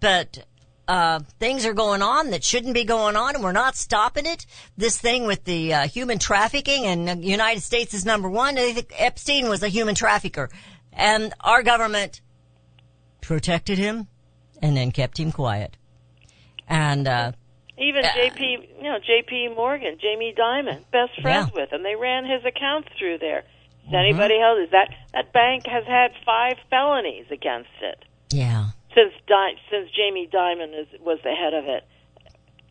but 0.00 0.44
uh, 0.86 1.20
things 1.38 1.64
are 1.64 1.72
going 1.72 2.02
on 2.02 2.30
that 2.30 2.44
shouldn't 2.44 2.74
be 2.74 2.84
going 2.84 3.16
on, 3.16 3.34
and 3.34 3.42
we're 3.42 3.52
not 3.52 3.76
stopping 3.76 4.26
it. 4.26 4.46
This 4.76 4.98
thing 4.98 5.26
with 5.26 5.44
the 5.44 5.74
uh, 5.74 5.88
human 5.88 6.18
trafficking, 6.18 6.86
and 6.86 7.08
the 7.08 7.26
United 7.26 7.62
States 7.62 7.94
is 7.94 8.04
number 8.04 8.28
one. 8.28 8.56
Epstein 8.58 9.48
was 9.48 9.62
a 9.62 9.68
human 9.68 9.94
trafficker, 9.94 10.50
and 10.92 11.32
our 11.40 11.62
government 11.62 12.20
protected 13.20 13.78
him 13.78 14.08
and 14.60 14.76
then 14.76 14.90
kept 14.92 15.18
him 15.18 15.32
quiet. 15.32 15.76
And 16.68 17.06
uh, 17.08 17.32
Even 17.78 18.02
J.P. 18.02 18.68
You 18.78 18.82
know 18.84 18.98
J.P. 18.98 19.48
Morgan, 19.56 19.98
Jamie 20.00 20.34
Dimon, 20.38 20.84
best 20.90 21.20
friends 21.20 21.50
Yeah. 21.54 21.60
with, 21.62 21.72
him. 21.72 21.82
they 21.82 21.96
ran 21.96 22.24
his 22.24 22.44
accounts 22.44 22.88
through 22.98 23.18
there. 23.18 23.44
Mm-hmm. 23.84 23.94
anybody 23.96 24.40
else? 24.40 24.58
Is 24.64 24.70
that 24.70 24.88
that 25.12 25.32
bank 25.32 25.66
has 25.66 25.84
had 25.86 26.12
five 26.24 26.54
felonies 26.70 27.26
against 27.32 27.70
it 27.82 28.04
yeah, 28.30 28.68
since 28.94 29.12
Di- 29.26 29.58
since 29.70 29.90
Jamie 29.90 30.28
Dimon 30.32 30.70
is, 30.80 30.86
was 31.00 31.18
the 31.24 31.32
head 31.32 31.52
of 31.52 31.64
it. 31.66 31.84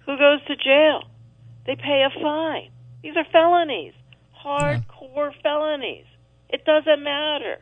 Who 0.05 0.17
goes 0.17 0.39
to 0.47 0.55
jail? 0.55 1.03
They 1.65 1.75
pay 1.75 2.03
a 2.07 2.19
fine. 2.21 2.71
These 3.03 3.15
are 3.17 3.25
felonies, 3.31 3.93
hardcore 4.43 5.31
felonies. 5.43 6.05
It 6.49 6.63
doesn't 6.65 7.03
matter. 7.03 7.61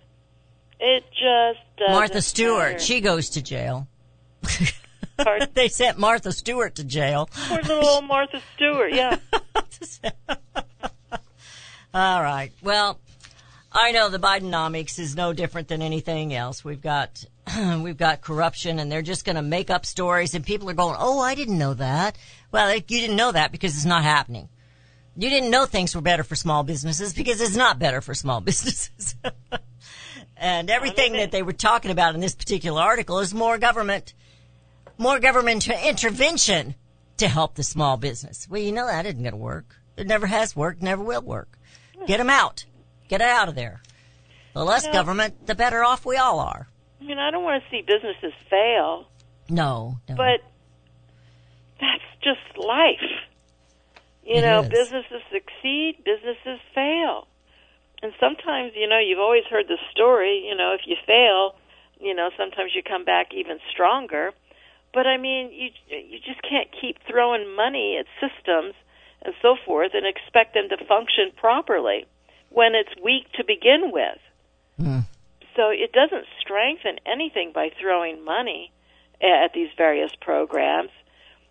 It 0.80 1.04
just 1.12 1.89
Martha 1.89 2.22
Stewart, 2.22 2.74
matter. 2.74 2.84
she 2.84 3.02
goes 3.02 3.30
to 3.32 3.42
jail. 3.42 3.88
They 5.54 5.68
sent 5.68 5.98
Martha 5.98 6.32
Stewart 6.32 6.76
to 6.76 6.84
jail. 6.86 7.30
Poor 7.48 7.58
little 7.62 7.86
old 7.86 8.06
Martha 8.08 8.42
Stewart. 8.56 8.94
Yeah. 8.94 9.18
All 11.94 12.22
right. 12.22 12.52
Well, 12.62 13.00
I 13.72 13.92
know 13.92 14.10
the 14.10 14.20
Bidenomics 14.20 14.98
is 15.00 15.15
no 15.15 15.34
different 15.34 15.68
than 15.68 15.82
anything 15.82 16.34
else. 16.34 16.63
We've 16.63 16.82
got 16.82 17.26
we've 17.82 17.98
got 17.98 18.22
corruption, 18.22 18.80
and 18.80 18.92
they're 18.92 19.02
just 19.02 19.26
going 19.26 19.36
to 19.36 19.42
make 19.42 19.70
up 19.70 19.86
stories, 19.86 20.36
and 20.36 20.46
people 20.46 20.70
are 20.70 20.74
going, 20.74 20.96
"Oh, 20.98 21.20
I 21.20 21.36
didn't 21.36 21.58
know 21.58 21.74
that." 21.74 22.18
Well, 22.52 22.74
you 22.74 22.82
didn't 22.82 23.15
know 23.15 23.32
that 23.32 23.52
because 23.52 23.76
it's 23.76 23.86
not 23.86 24.04
happening. 24.04 24.48
You 25.18 25.30
didn't 25.30 25.52
know 25.52 25.65
things 25.65 25.94
were 25.96 26.02
better 26.02 26.24
for 26.24 26.36
small 26.36 26.63
businesses 26.63 27.13
because 27.13 27.42
it's 27.42 27.56
not 27.58 27.78
better 27.78 28.00
for 28.00 28.13
small 28.13 28.39
businesses. 28.42 29.15
And 30.39 30.69
everything 30.69 31.13
that 31.13 31.32
they 31.32 31.41
were 31.43 31.54
talking 31.54 31.91
about 31.91 32.15
in 32.15 32.21
this 32.21 32.36
particular 32.36 32.82
article 32.82 33.19
is 33.19 33.34
more 33.34 33.58
government, 33.58 34.13
more 34.97 35.19
government 35.19 35.67
intervention 35.67 36.75
to 37.17 37.28
help 37.28 37.56
the 37.56 37.63
small 37.63 37.97
business. 37.97 38.47
Well, 38.49 38.62
you 38.62 38.71
know 38.71 38.88
that 38.88 39.06
isn't 39.06 39.21
going 39.21 39.32
to 39.32 39.38
work. 39.38 39.75
It 39.97 40.08
never 40.08 40.28
has 40.28 40.56
worked, 40.56 40.82
never 40.82 41.04
will 41.04 41.21
work. 41.21 41.58
Get 42.08 42.17
them 42.17 42.30
out. 42.30 42.65
Get 43.10 43.21
it 43.21 43.28
out 43.28 43.49
of 43.49 43.56
there. 43.56 43.82
The 44.54 44.63
less 44.63 44.86
No. 44.86 44.93
government, 44.93 45.45
the 45.45 45.56
better 45.56 45.84
off 45.84 46.06
we 46.06 46.15
all 46.17 46.39
are. 46.39 46.67
I 47.02 47.04
mean, 47.04 47.17
I 47.19 47.32
don't 47.32 47.43
want 47.43 47.62
to 47.63 47.69
see 47.69 47.82
businesses 47.82 48.34
fail, 48.49 49.08
No, 49.49 49.99
no. 50.08 50.15
but 50.15 50.41
that's 51.80 52.04
just 52.21 52.58
life. 52.58 53.02
You 54.23 54.36
It 54.36 54.41
know, 54.41 54.62
is. 54.62 54.69
businesses 54.69 55.21
succeed, 55.32 56.04
businesses 56.06 56.60
fail. 56.75 57.28
And 58.01 58.13
sometimes, 58.19 58.73
you 58.75 58.88
know, 58.88 58.99
you've 58.99 59.19
always 59.19 59.43
heard 59.49 59.67
the 59.67 59.77
story, 59.91 60.45
you 60.47 60.55
know, 60.55 60.73
if 60.73 60.88
you 60.88 60.95
fail, 61.05 61.55
you 61.99 62.13
know, 62.13 62.29
sometimes 62.38 62.71
you 62.73 62.81
come 62.81 63.03
back 63.03 63.33
even 63.33 63.59
stronger. 63.71 64.31
But 64.93 65.05
I 65.05 65.17
mean, 65.17 65.51
you 65.51 65.69
you 65.88 66.19
just 66.19 66.41
can't 66.41 66.69
keep 66.81 66.97
throwing 67.07 67.55
money 67.55 67.97
at 67.99 68.05
systems 68.19 68.73
and 69.21 69.33
so 69.41 69.55
forth 69.65 69.91
and 69.93 70.05
expect 70.07 70.53
them 70.53 70.69
to 70.69 70.77
function 70.85 71.31
properly 71.35 72.05
when 72.49 72.73
it's 72.73 72.89
weak 73.03 73.31
to 73.33 73.43
begin 73.43 73.91
with. 73.91 74.17
Hmm. 74.77 74.99
So 75.55 75.69
it 75.69 75.91
doesn't 75.91 76.25
strengthen 76.39 76.99
anything 77.05 77.51
by 77.53 77.69
throwing 77.79 78.23
money 78.23 78.71
at 79.21 79.53
these 79.53 79.69
various 79.77 80.12
programs. 80.21 80.91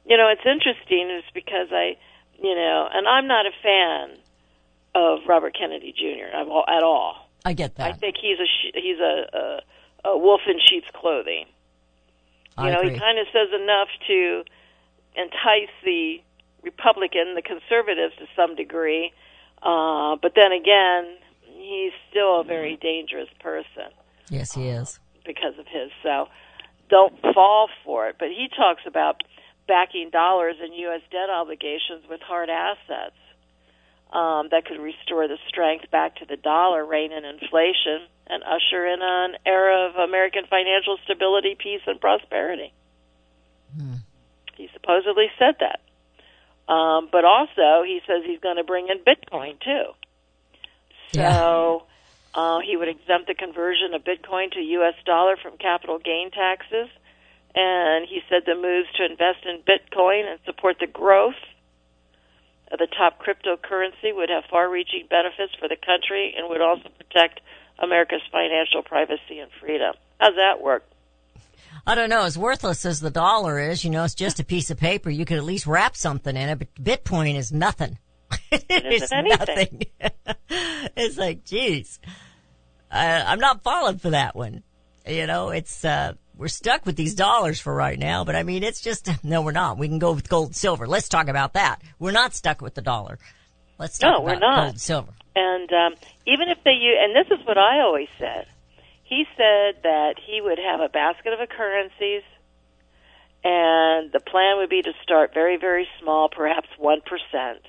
You 0.06 0.16
know, 0.16 0.28
it's 0.28 0.46
interesting 0.46 1.10
is 1.10 1.24
because 1.34 1.68
I, 1.70 1.98
you 2.42 2.54
know, 2.54 2.88
and 2.90 3.06
I'm 3.06 3.26
not 3.26 3.44
a 3.44 3.52
fan 3.62 4.16
of 4.98 5.20
Robert 5.28 5.54
Kennedy 5.56 5.92
Jr. 5.96 6.34
at 6.34 6.82
all- 6.82 7.28
I 7.44 7.52
get 7.52 7.76
that. 7.76 7.86
I 7.86 7.92
think 7.92 8.16
he's 8.20 8.38
a 8.40 8.46
sh- 8.46 8.74
he's 8.74 8.98
a, 8.98 9.14
a 10.04 10.10
a 10.10 10.18
wolf 10.18 10.40
in 10.48 10.58
sheep's 10.58 10.90
clothing. 10.92 11.46
You 12.58 12.64
I 12.64 12.70
know, 12.72 12.80
agree. 12.80 12.94
he 12.94 12.98
kind 12.98 13.18
of 13.18 13.26
says 13.32 13.48
enough 13.54 13.88
to 14.08 14.44
entice 15.14 15.70
the 15.84 16.20
Republican, 16.62 17.34
the 17.36 17.42
conservatives 17.42 18.14
to 18.18 18.26
some 18.34 18.56
degree, 18.56 19.12
uh, 19.62 20.16
but 20.20 20.32
then 20.34 20.50
again, 20.52 21.16
he's 21.42 21.92
still 22.10 22.40
a 22.40 22.44
very 22.44 22.76
dangerous 22.76 23.28
person 23.40 23.90
yes, 24.30 24.52
he 24.52 24.66
is. 24.68 24.98
because 25.24 25.56
of 25.58 25.66
his. 25.66 25.90
So 26.02 26.28
don't 26.90 27.14
fall 27.34 27.68
for 27.84 28.08
it. 28.08 28.16
But 28.18 28.28
he 28.28 28.48
talks 28.48 28.82
about 28.86 29.22
backing 29.68 30.10
dollars 30.10 30.56
and 30.60 30.74
U.S. 30.74 31.02
debt 31.10 31.30
obligations 31.30 32.02
with 32.10 32.20
hard 32.20 32.48
assets 32.50 33.14
um, 34.12 34.48
that 34.50 34.64
could 34.64 34.80
restore 34.80 35.28
the 35.28 35.38
strength 35.48 35.90
back 35.90 36.16
to 36.16 36.24
the 36.24 36.36
dollar, 36.36 36.84
rein 36.84 37.12
in 37.12 37.24
inflation, 37.24 38.06
and 38.26 38.42
usher 38.42 38.86
in 38.86 39.00
an 39.02 39.36
era 39.44 39.88
of 39.88 39.96
American 39.96 40.44
financial 40.48 40.98
stability, 41.04 41.56
peace, 41.58 41.82
and 41.86 42.00
prosperity. 42.00 42.72
He 44.56 44.68
supposedly 44.72 45.30
said 45.38 45.56
that. 45.60 45.80
Um, 46.72 47.08
but 47.10 47.24
also, 47.24 47.82
he 47.84 48.00
says 48.06 48.22
he's 48.26 48.40
going 48.40 48.56
to 48.56 48.64
bring 48.64 48.88
in 48.88 48.98
Bitcoin 48.98 49.60
too. 49.60 49.92
So 51.12 51.84
uh, 52.34 52.60
he 52.60 52.76
would 52.76 52.88
exempt 52.88 53.26
the 53.26 53.34
conversion 53.34 53.94
of 53.94 54.04
Bitcoin 54.04 54.52
to 54.52 54.60
U.S. 54.60 54.94
dollar 55.06 55.36
from 55.36 55.56
capital 55.56 55.98
gain 55.98 56.30
taxes. 56.30 56.88
And 57.54 58.06
he 58.06 58.20
said 58.28 58.42
the 58.44 58.54
moves 58.54 58.88
to 58.96 59.04
invest 59.04 59.46
in 59.46 59.62
Bitcoin 59.62 60.30
and 60.30 60.38
support 60.44 60.76
the 60.80 60.86
growth 60.86 61.40
the 62.70 62.86
top 62.86 63.18
cryptocurrency 63.22 64.14
would 64.14 64.28
have 64.28 64.44
far 64.50 64.70
reaching 64.70 65.06
benefits 65.08 65.54
for 65.58 65.68
the 65.68 65.76
country 65.76 66.34
and 66.36 66.48
would 66.48 66.60
also 66.60 66.88
protect 66.98 67.40
America's 67.78 68.22
financial 68.30 68.82
privacy 68.82 69.38
and 69.38 69.50
freedom. 69.60 69.94
How's 70.20 70.34
that 70.36 70.62
work? 70.62 70.84
I 71.86 71.94
don't 71.94 72.10
know. 72.10 72.24
As 72.24 72.36
worthless 72.36 72.84
as 72.84 73.00
the 73.00 73.10
dollar 73.10 73.58
is, 73.58 73.84
you 73.84 73.90
know, 73.90 74.04
it's 74.04 74.14
just 74.14 74.40
a 74.40 74.44
piece 74.44 74.70
of 74.70 74.78
paper. 74.78 75.10
You 75.10 75.24
could 75.24 75.38
at 75.38 75.44
least 75.44 75.66
wrap 75.66 75.96
something 75.96 76.36
in 76.36 76.48
it, 76.48 76.58
but 76.58 76.74
Bitcoin 76.74 77.36
is 77.36 77.52
nothing. 77.52 77.98
it 78.50 78.84
is 78.84 79.10
nothing. 79.10 79.82
it's 80.96 81.16
like, 81.16 81.44
geez, 81.44 81.98
I, 82.90 83.22
I'm 83.22 83.40
not 83.40 83.62
falling 83.62 83.98
for 83.98 84.10
that 84.10 84.36
one. 84.36 84.62
You 85.06 85.26
know, 85.26 85.48
it's, 85.48 85.84
uh, 85.84 86.14
we're 86.38 86.48
stuck 86.48 86.86
with 86.86 86.96
these 86.96 87.14
dollars 87.14 87.60
for 87.60 87.74
right 87.74 87.98
now, 87.98 88.24
but 88.24 88.36
I 88.36 88.44
mean, 88.44 88.62
it's 88.62 88.80
just, 88.80 89.10
no, 89.24 89.42
we're 89.42 89.52
not. 89.52 89.76
We 89.76 89.88
can 89.88 89.98
go 89.98 90.12
with 90.12 90.28
gold 90.28 90.48
and 90.48 90.56
silver. 90.56 90.86
Let's 90.86 91.08
talk 91.08 91.28
about 91.28 91.54
that. 91.54 91.82
We're 91.98 92.12
not 92.12 92.34
stuck 92.34 92.62
with 92.62 92.74
the 92.74 92.80
dollar. 92.82 93.18
Let's 93.78 93.98
talk 93.98 94.10
No, 94.12 94.16
about 94.18 94.24
we're 94.24 94.38
not. 94.38 94.56
gold 94.56 94.68
and 94.70 94.80
silver. 94.80 95.12
And 95.36 95.72
um, 95.72 95.94
even 96.26 96.48
if 96.48 96.58
they 96.64 96.72
use, 96.72 96.96
and 97.00 97.14
this 97.14 97.38
is 97.38 97.44
what 97.46 97.58
I 97.58 97.80
always 97.80 98.08
said. 98.18 98.46
He 99.02 99.24
said 99.38 99.82
that 99.84 100.16
he 100.22 100.40
would 100.42 100.58
have 100.58 100.80
a 100.80 100.88
basket 100.90 101.32
of 101.32 101.48
currencies, 101.48 102.22
and 103.42 104.12
the 104.12 104.20
plan 104.20 104.58
would 104.58 104.68
be 104.68 104.82
to 104.82 104.92
start 105.02 105.32
very, 105.32 105.56
very 105.56 105.88
small, 106.00 106.28
perhaps 106.28 106.68
one 106.76 107.00
percent 107.00 107.62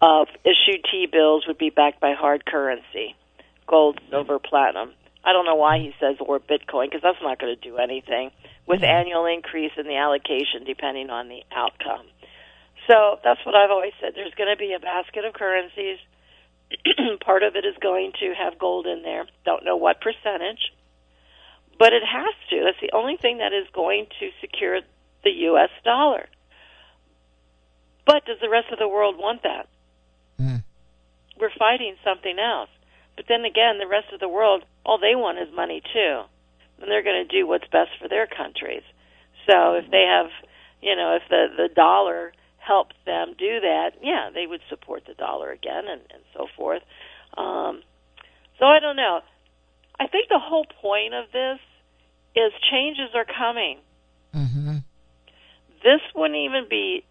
of 0.00 0.28
issued 0.44 0.84
T 0.90 1.08
bills 1.10 1.44
would 1.48 1.58
be 1.58 1.70
backed 1.70 2.00
by 2.00 2.14
hard 2.16 2.44
currency, 2.46 3.16
gold, 3.66 4.00
silver, 4.10 4.38
platinum. 4.38 4.92
I 5.24 5.32
don't 5.32 5.46
know 5.46 5.54
why 5.54 5.78
he 5.78 5.92
says 6.00 6.16
or 6.20 6.40
Bitcoin 6.40 6.90
because 6.90 7.02
that's 7.02 7.22
not 7.22 7.38
going 7.38 7.54
to 7.54 7.60
do 7.60 7.78
anything 7.78 8.30
with 8.66 8.82
annual 8.82 9.26
increase 9.26 9.72
in 9.76 9.86
the 9.86 9.96
allocation 9.96 10.64
depending 10.66 11.10
on 11.10 11.28
the 11.28 11.42
outcome. 11.54 12.06
So 12.88 13.18
that's 13.22 13.40
what 13.46 13.54
I've 13.54 13.70
always 13.70 13.92
said. 14.00 14.12
There's 14.14 14.34
going 14.34 14.50
to 14.50 14.58
be 14.58 14.74
a 14.74 14.80
basket 14.80 15.24
of 15.24 15.34
currencies. 15.34 15.98
Part 17.24 17.42
of 17.42 17.54
it 17.54 17.64
is 17.64 17.76
going 17.80 18.12
to 18.20 18.34
have 18.34 18.58
gold 18.58 18.86
in 18.86 19.02
there. 19.02 19.26
Don't 19.44 19.64
know 19.64 19.76
what 19.76 20.00
percentage, 20.00 20.72
but 21.78 21.92
it 21.92 22.02
has 22.02 22.34
to. 22.50 22.64
That's 22.64 22.80
the 22.80 22.96
only 22.96 23.16
thing 23.16 23.38
that 23.38 23.52
is 23.52 23.68
going 23.72 24.06
to 24.18 24.30
secure 24.40 24.80
the 25.22 25.30
U.S. 25.52 25.70
dollar. 25.84 26.26
But 28.06 28.24
does 28.24 28.38
the 28.40 28.50
rest 28.50 28.72
of 28.72 28.78
the 28.78 28.88
world 28.88 29.16
want 29.16 29.42
that? 29.44 29.68
Mm. 30.40 30.64
We're 31.38 31.54
fighting 31.56 31.94
something 32.02 32.36
else. 32.38 32.70
But 33.14 33.26
then 33.28 33.44
again, 33.44 33.78
the 33.78 33.86
rest 33.86 34.12
of 34.12 34.18
the 34.18 34.28
world, 34.28 34.64
all 34.84 34.98
they 34.98 35.14
want 35.14 35.38
is 35.38 35.54
money 35.54 35.82
too. 35.92 36.22
And 36.80 36.90
they're 36.90 37.02
going 37.04 37.26
to 37.26 37.30
do 37.30 37.46
what's 37.46 37.66
best 37.70 37.90
for 38.00 38.08
their 38.08 38.26
countries. 38.26 38.82
So 39.48 39.74
if 39.74 39.90
they 39.90 40.04
have, 40.08 40.30
you 40.80 40.96
know, 40.96 41.16
if 41.16 41.22
the, 41.28 41.46
the 41.56 41.68
dollar 41.74 42.32
helps 42.58 42.94
them 43.06 43.34
do 43.38 43.60
that, 43.60 43.92
yeah, 44.02 44.30
they 44.32 44.46
would 44.46 44.60
support 44.68 45.04
the 45.06 45.14
dollar 45.14 45.50
again 45.50 45.84
and, 45.88 46.00
and 46.12 46.22
so 46.34 46.46
forth. 46.56 46.82
Um, 47.36 47.82
so 48.58 48.66
I 48.66 48.78
don't 48.80 48.96
know. 48.96 49.20
I 49.98 50.06
think 50.06 50.28
the 50.28 50.38
whole 50.38 50.66
point 50.80 51.14
of 51.14 51.26
this 51.32 51.58
is 52.34 52.52
changes 52.70 53.10
are 53.14 53.26
coming. 53.26 53.78
hmm 54.32 54.78
This 55.82 56.00
wouldn't 56.14 56.38
even 56.38 56.66
be 56.68 57.04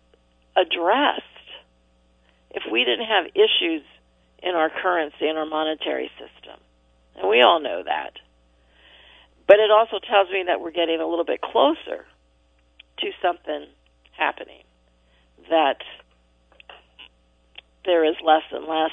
addressed 0.55 1.21
if 2.51 2.63
we 2.71 2.83
didn't 2.83 3.07
have 3.07 3.25
issues 3.35 3.83
in 4.43 4.55
our 4.55 4.69
currency 4.69 5.27
and 5.27 5.37
our 5.37 5.45
monetary 5.45 6.09
system. 6.17 6.59
And 7.21 7.29
we 7.29 7.41
all 7.41 7.61
know 7.61 7.83
that. 7.85 8.13
But 9.47 9.57
it 9.59 9.69
also 9.71 9.99
tells 9.99 10.29
me 10.29 10.43
that 10.47 10.61
we're 10.61 10.71
getting 10.71 10.99
a 10.99 11.07
little 11.07 11.25
bit 11.25 11.41
closer 11.41 12.05
to 12.99 13.11
something 13.21 13.67
happening. 14.17 14.63
That 15.49 15.77
there 17.85 18.05
is 18.05 18.15
less 18.23 18.43
and 18.51 18.65
less 18.65 18.91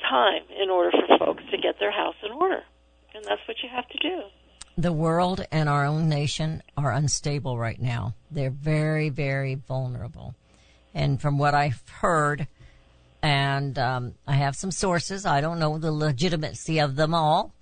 time 0.00 0.42
in 0.62 0.70
order 0.70 0.90
for 0.90 1.18
folks 1.18 1.42
to 1.50 1.56
get 1.58 1.78
their 1.80 1.92
house 1.92 2.16
in 2.24 2.32
order. 2.32 2.62
And 3.14 3.24
that's 3.24 3.40
what 3.48 3.56
you 3.62 3.68
have 3.68 3.88
to 3.88 3.98
do. 3.98 4.22
The 4.78 4.92
world 4.92 5.46
and 5.50 5.68
our 5.68 5.86
own 5.86 6.08
nation 6.08 6.62
are 6.76 6.92
unstable 6.92 7.56
right 7.56 7.80
now. 7.80 8.14
They're 8.30 8.50
very, 8.50 9.08
very 9.08 9.54
vulnerable. 9.54 10.34
And 10.92 11.20
from 11.20 11.38
what 11.38 11.54
I've 11.54 11.82
heard, 11.88 12.46
and 13.26 13.76
um, 13.76 14.14
I 14.24 14.34
have 14.34 14.54
some 14.54 14.70
sources, 14.70 15.26
I 15.26 15.40
don't 15.40 15.58
know 15.58 15.78
the 15.78 15.90
legitimacy 15.90 16.78
of 16.78 16.94
them 16.94 17.12
all, 17.12 17.52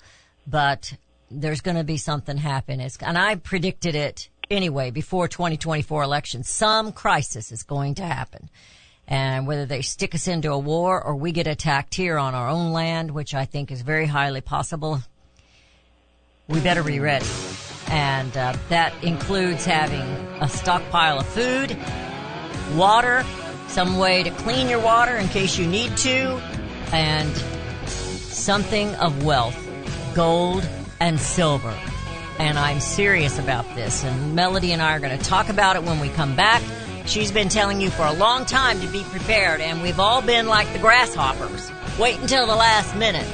but 0.46 0.92
there's 1.30 1.62
going 1.62 1.78
to 1.78 1.84
be 1.84 1.96
something 1.96 2.36
happen. 2.36 2.80
It's, 2.80 2.98
and 2.98 3.16
I 3.16 3.36
predicted 3.36 3.94
it 3.94 4.28
anyway 4.50 4.90
before 4.90 5.26
2024 5.26 6.02
election. 6.02 6.44
Some 6.44 6.92
crisis 6.92 7.50
is 7.50 7.62
going 7.62 7.94
to 7.94 8.02
happen. 8.02 8.50
And 9.08 9.46
whether 9.46 9.64
they 9.64 9.80
stick 9.80 10.14
us 10.14 10.28
into 10.28 10.52
a 10.52 10.58
war 10.58 11.02
or 11.02 11.16
we 11.16 11.32
get 11.32 11.46
attacked 11.46 11.94
here 11.94 12.18
on 12.18 12.34
our 12.34 12.50
own 12.50 12.72
land, 12.72 13.10
which 13.10 13.34
I 13.34 13.46
think 13.46 13.70
is 13.70 13.80
very 13.80 14.04
highly 14.04 14.42
possible, 14.42 15.00
we 16.46 16.60
better 16.60 16.82
be 16.82 17.00
ready. 17.00 17.26
And 17.86 18.36
uh, 18.36 18.54
that 18.68 18.92
includes 19.02 19.64
having 19.64 20.02
a 20.42 20.48
stockpile 20.50 21.20
of 21.20 21.26
food, 21.28 21.74
water, 22.76 23.24
some 23.74 23.98
way 23.98 24.22
to 24.22 24.30
clean 24.30 24.68
your 24.68 24.78
water 24.78 25.16
in 25.16 25.26
case 25.26 25.58
you 25.58 25.66
need 25.66 25.96
to, 25.96 26.40
and 26.92 27.36
something 27.86 28.94
of 28.94 29.24
wealth, 29.24 29.58
gold 30.14 30.64
and 31.00 31.18
silver. 31.18 31.76
And 32.38 32.56
I'm 32.56 32.78
serious 32.78 33.36
about 33.40 33.64
this. 33.74 34.04
And 34.04 34.36
Melody 34.36 34.72
and 34.72 34.80
I 34.80 34.94
are 34.94 35.00
going 35.00 35.18
to 35.18 35.24
talk 35.24 35.48
about 35.48 35.74
it 35.74 35.82
when 35.82 35.98
we 35.98 36.08
come 36.08 36.36
back. 36.36 36.62
She's 37.06 37.32
been 37.32 37.48
telling 37.48 37.80
you 37.80 37.90
for 37.90 38.06
a 38.06 38.12
long 38.12 38.46
time 38.46 38.80
to 38.80 38.86
be 38.86 39.02
prepared, 39.02 39.60
and 39.60 39.82
we've 39.82 39.98
all 39.98 40.22
been 40.22 40.46
like 40.46 40.72
the 40.72 40.78
grasshoppers. 40.78 41.72
Wait 41.98 42.20
until 42.20 42.46
the 42.46 42.54
last 42.54 42.94
minute. 42.94 43.26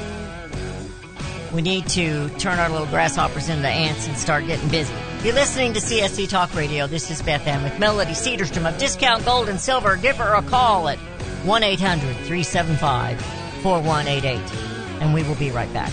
We 1.53 1.61
need 1.61 1.86
to 1.91 2.30
turn 2.38 2.59
our 2.59 2.70
little 2.70 2.86
grasshoppers 2.86 3.51
into 3.51 3.68
ants 3.68 4.09
and 4.09 4.16
start 4.16 4.47
getting 4.47 4.70
busy. 4.70 4.95
You're 5.23 5.35
listening 5.35 5.75
to 5.75 5.81
CSC 5.81 6.31
Talk 6.31 6.55
Radio. 6.55 6.87
This 6.87 7.11
is 7.11 7.21
Beth 7.21 7.47
Ann 7.47 7.62
with 7.62 7.79
Melody 7.79 8.12
Cedarstrom 8.12 8.66
of 8.66 8.79
Discount 8.79 9.23
Gold 9.27 9.51
and 9.51 9.61
Silver. 9.61 9.97
Give 9.97 10.16
her 10.16 10.33
a 10.33 10.41
call 10.41 10.89
at 10.89 10.97
1 11.45 11.62
800 11.62 12.16
375 12.25 13.21
4188. 13.62 14.41
And 15.03 15.12
we 15.12 15.23
will 15.23 15.35
be 15.35 15.51
right 15.51 15.71
back. 15.75 15.93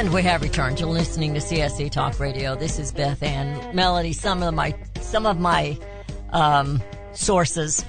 And 0.00 0.14
we 0.14 0.22
have 0.22 0.40
returned. 0.40 0.80
You're 0.80 0.88
listening 0.88 1.34
to 1.34 1.40
CSC 1.40 1.90
Talk 1.90 2.18
Radio. 2.20 2.56
This 2.56 2.78
is 2.78 2.90
Beth 2.90 3.22
Ann 3.22 3.76
Melody. 3.76 4.14
Some 4.14 4.42
of 4.42 4.54
my 4.54 4.74
some 5.02 5.26
of 5.26 5.38
my 5.38 5.78
um, 6.30 6.82
sources 7.12 7.84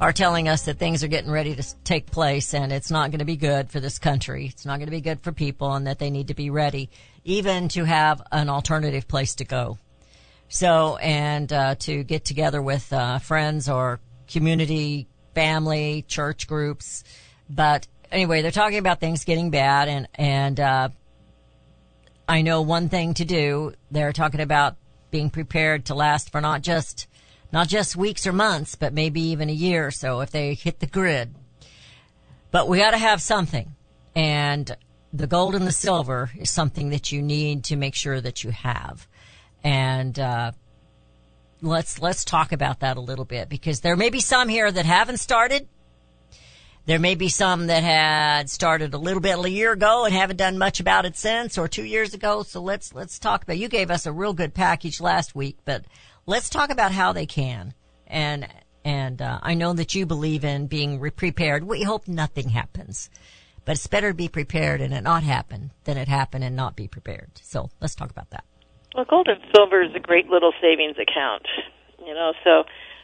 are 0.00 0.12
telling 0.12 0.48
us 0.48 0.64
that 0.64 0.78
things 0.78 1.04
are 1.04 1.06
getting 1.06 1.30
ready 1.30 1.54
to 1.54 1.62
take 1.84 2.10
place, 2.10 2.52
and 2.52 2.72
it's 2.72 2.90
not 2.90 3.12
going 3.12 3.20
to 3.20 3.24
be 3.24 3.36
good 3.36 3.70
for 3.70 3.78
this 3.78 4.00
country. 4.00 4.46
It's 4.46 4.66
not 4.66 4.78
going 4.78 4.88
to 4.88 4.90
be 4.90 5.00
good 5.00 5.20
for 5.20 5.30
people, 5.30 5.72
and 5.72 5.86
that 5.86 6.00
they 6.00 6.10
need 6.10 6.26
to 6.28 6.34
be 6.34 6.50
ready, 6.50 6.90
even 7.22 7.68
to 7.68 7.84
have 7.84 8.20
an 8.32 8.48
alternative 8.48 9.06
place 9.06 9.36
to 9.36 9.44
go. 9.44 9.78
So, 10.48 10.96
and 10.96 11.52
uh, 11.52 11.76
to 11.76 12.02
get 12.02 12.24
together 12.24 12.60
with 12.60 12.92
uh, 12.92 13.20
friends 13.20 13.68
or 13.68 14.00
community, 14.26 15.06
family, 15.32 16.04
church 16.08 16.48
groups. 16.48 17.04
But 17.48 17.86
anyway, 18.10 18.42
they're 18.42 18.50
talking 18.50 18.78
about 18.78 18.98
things 18.98 19.24
getting 19.24 19.50
bad, 19.50 19.86
and 19.86 20.08
and 20.16 20.58
uh, 20.58 20.88
I 22.28 22.42
know 22.42 22.62
one 22.62 22.88
thing 22.88 23.14
to 23.14 23.24
do. 23.24 23.74
They're 23.90 24.12
talking 24.12 24.40
about 24.40 24.76
being 25.10 25.30
prepared 25.30 25.86
to 25.86 25.94
last 25.94 26.30
for 26.30 26.40
not 26.40 26.62
just 26.62 27.06
not 27.52 27.68
just 27.68 27.96
weeks 27.96 28.26
or 28.26 28.32
months, 28.32 28.74
but 28.74 28.92
maybe 28.92 29.20
even 29.20 29.48
a 29.48 29.52
year 29.52 29.86
or 29.86 29.90
so 29.90 30.20
if 30.20 30.30
they 30.30 30.54
hit 30.54 30.80
the 30.80 30.86
grid. 30.86 31.34
But 32.50 32.68
we 32.68 32.78
got 32.78 32.90
to 32.90 32.98
have 32.98 33.22
something, 33.22 33.74
and 34.14 34.76
the 35.12 35.26
gold 35.26 35.54
and 35.54 35.66
the 35.66 35.72
silver 35.72 36.30
is 36.36 36.50
something 36.50 36.90
that 36.90 37.12
you 37.12 37.22
need 37.22 37.64
to 37.64 37.76
make 37.76 37.94
sure 37.94 38.20
that 38.20 38.42
you 38.42 38.50
have. 38.50 39.06
And 39.62 40.18
uh, 40.18 40.52
let's 41.62 42.00
let's 42.00 42.24
talk 42.24 42.52
about 42.52 42.80
that 42.80 42.96
a 42.96 43.00
little 43.00 43.24
bit 43.24 43.48
because 43.48 43.80
there 43.80 43.96
may 43.96 44.10
be 44.10 44.20
some 44.20 44.48
here 44.48 44.70
that 44.70 44.84
haven't 44.84 45.18
started. 45.18 45.68
There 46.86 47.00
may 47.00 47.16
be 47.16 47.28
some 47.28 47.66
that 47.66 47.82
had 47.82 48.48
started 48.48 48.94
a 48.94 48.98
little 48.98 49.20
bit 49.20 49.36
a 49.36 49.50
year 49.50 49.72
ago 49.72 50.04
and 50.04 50.14
haven't 50.14 50.36
done 50.36 50.56
much 50.56 50.78
about 50.78 51.04
it 51.04 51.16
since, 51.16 51.58
or 51.58 51.66
two 51.66 51.82
years 51.82 52.14
ago. 52.14 52.44
So 52.44 52.62
let's 52.62 52.94
let's 52.94 53.18
talk 53.18 53.42
about. 53.42 53.58
You 53.58 53.68
gave 53.68 53.90
us 53.90 54.06
a 54.06 54.12
real 54.12 54.32
good 54.32 54.54
package 54.54 55.00
last 55.00 55.34
week, 55.34 55.58
but 55.64 55.84
let's 56.26 56.48
talk 56.48 56.70
about 56.70 56.92
how 56.92 57.12
they 57.12 57.26
can. 57.26 57.74
And 58.06 58.46
and 58.84 59.20
uh, 59.20 59.40
I 59.42 59.54
know 59.54 59.72
that 59.72 59.96
you 59.96 60.06
believe 60.06 60.44
in 60.44 60.68
being 60.68 61.00
re- 61.00 61.10
prepared. 61.10 61.64
We 61.64 61.82
hope 61.82 62.06
nothing 62.06 62.50
happens, 62.50 63.10
but 63.64 63.72
it's 63.72 63.88
better 63.88 64.10
to 64.10 64.14
be 64.14 64.28
prepared 64.28 64.80
and 64.80 64.94
it 64.94 65.02
not 65.02 65.24
happen 65.24 65.72
than 65.82 65.98
it 65.98 66.06
happen 66.06 66.44
and 66.44 66.54
not 66.54 66.76
be 66.76 66.86
prepared. 66.86 67.32
So 67.42 67.68
let's 67.80 67.96
talk 67.96 68.10
about 68.10 68.30
that. 68.30 68.44
Well, 68.94 69.06
gold 69.10 69.26
and 69.26 69.40
silver 69.52 69.82
is 69.82 69.90
a 69.96 70.00
great 70.00 70.28
little 70.28 70.52
savings 70.62 70.98
account. 70.98 71.46
You 72.06 72.14
know, 72.14 72.32
so 72.44 72.62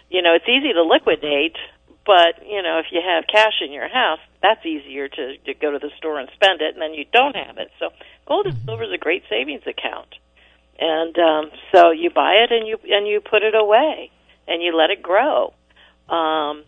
you 0.09 0.23
know 0.23 0.35
it's 0.37 0.49
easy 0.49 0.73
to 0.73 0.85
liquidate, 0.85 1.57
but 2.05 2.47
you 2.47 2.63
know 2.63 2.79
if 2.79 2.87
you 2.91 3.01
have 3.05 3.25
cash 3.27 3.61
in 3.65 3.73
your 3.73 3.89
house, 3.89 4.21
that's 4.43 4.65
easier 4.67 5.09
to, 5.09 5.37
to 5.39 5.55
go 5.55 5.71
to 5.71 5.79
the 5.79 5.91
store 5.99 6.19
and 6.19 6.29
spend 6.35 6.61
it, 6.61 6.75
and 6.75 6.83
then 6.83 6.95
you 6.95 7.05
don't 7.13 7.37
have 7.37 7.59
it. 7.59 7.71
So 7.79 7.91
gold 8.27 8.47
and 8.47 8.59
silver 8.65 8.85
is 8.85 8.93
a 8.93 8.99
great 8.99 9.25
savings 9.29 9.63
account, 9.67 10.15
and 10.79 11.17
um, 11.19 11.51
so 11.73 11.91
you 11.91 12.11
buy 12.11 12.45
it 12.45 12.53
and 12.53 12.67
you 12.67 12.79
and 12.89 13.07
you 13.07 13.21
put 13.21 13.43
it 13.43 13.55
away 13.55 14.11
and 14.49 14.63
you 14.63 14.77
let 14.77 14.91
it 14.91 15.03
grow. 15.03 15.55
Um, 16.09 16.65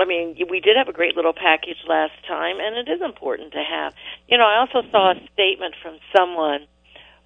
I 0.00 0.04
mean, 0.06 0.36
we 0.48 0.60
did 0.60 0.76
have 0.76 0.88
a 0.88 0.92
great 0.92 1.16
little 1.16 1.32
package 1.32 1.78
last 1.88 2.14
time, 2.26 2.56
and 2.60 2.76
it 2.76 2.90
is 2.90 3.02
important 3.02 3.52
to 3.52 3.62
have. 3.62 3.94
You 4.28 4.38
know, 4.38 4.44
I 4.44 4.58
also 4.60 4.88
saw 4.90 5.10
a 5.10 5.14
statement 5.32 5.74
from 5.82 5.98
someone 6.16 6.66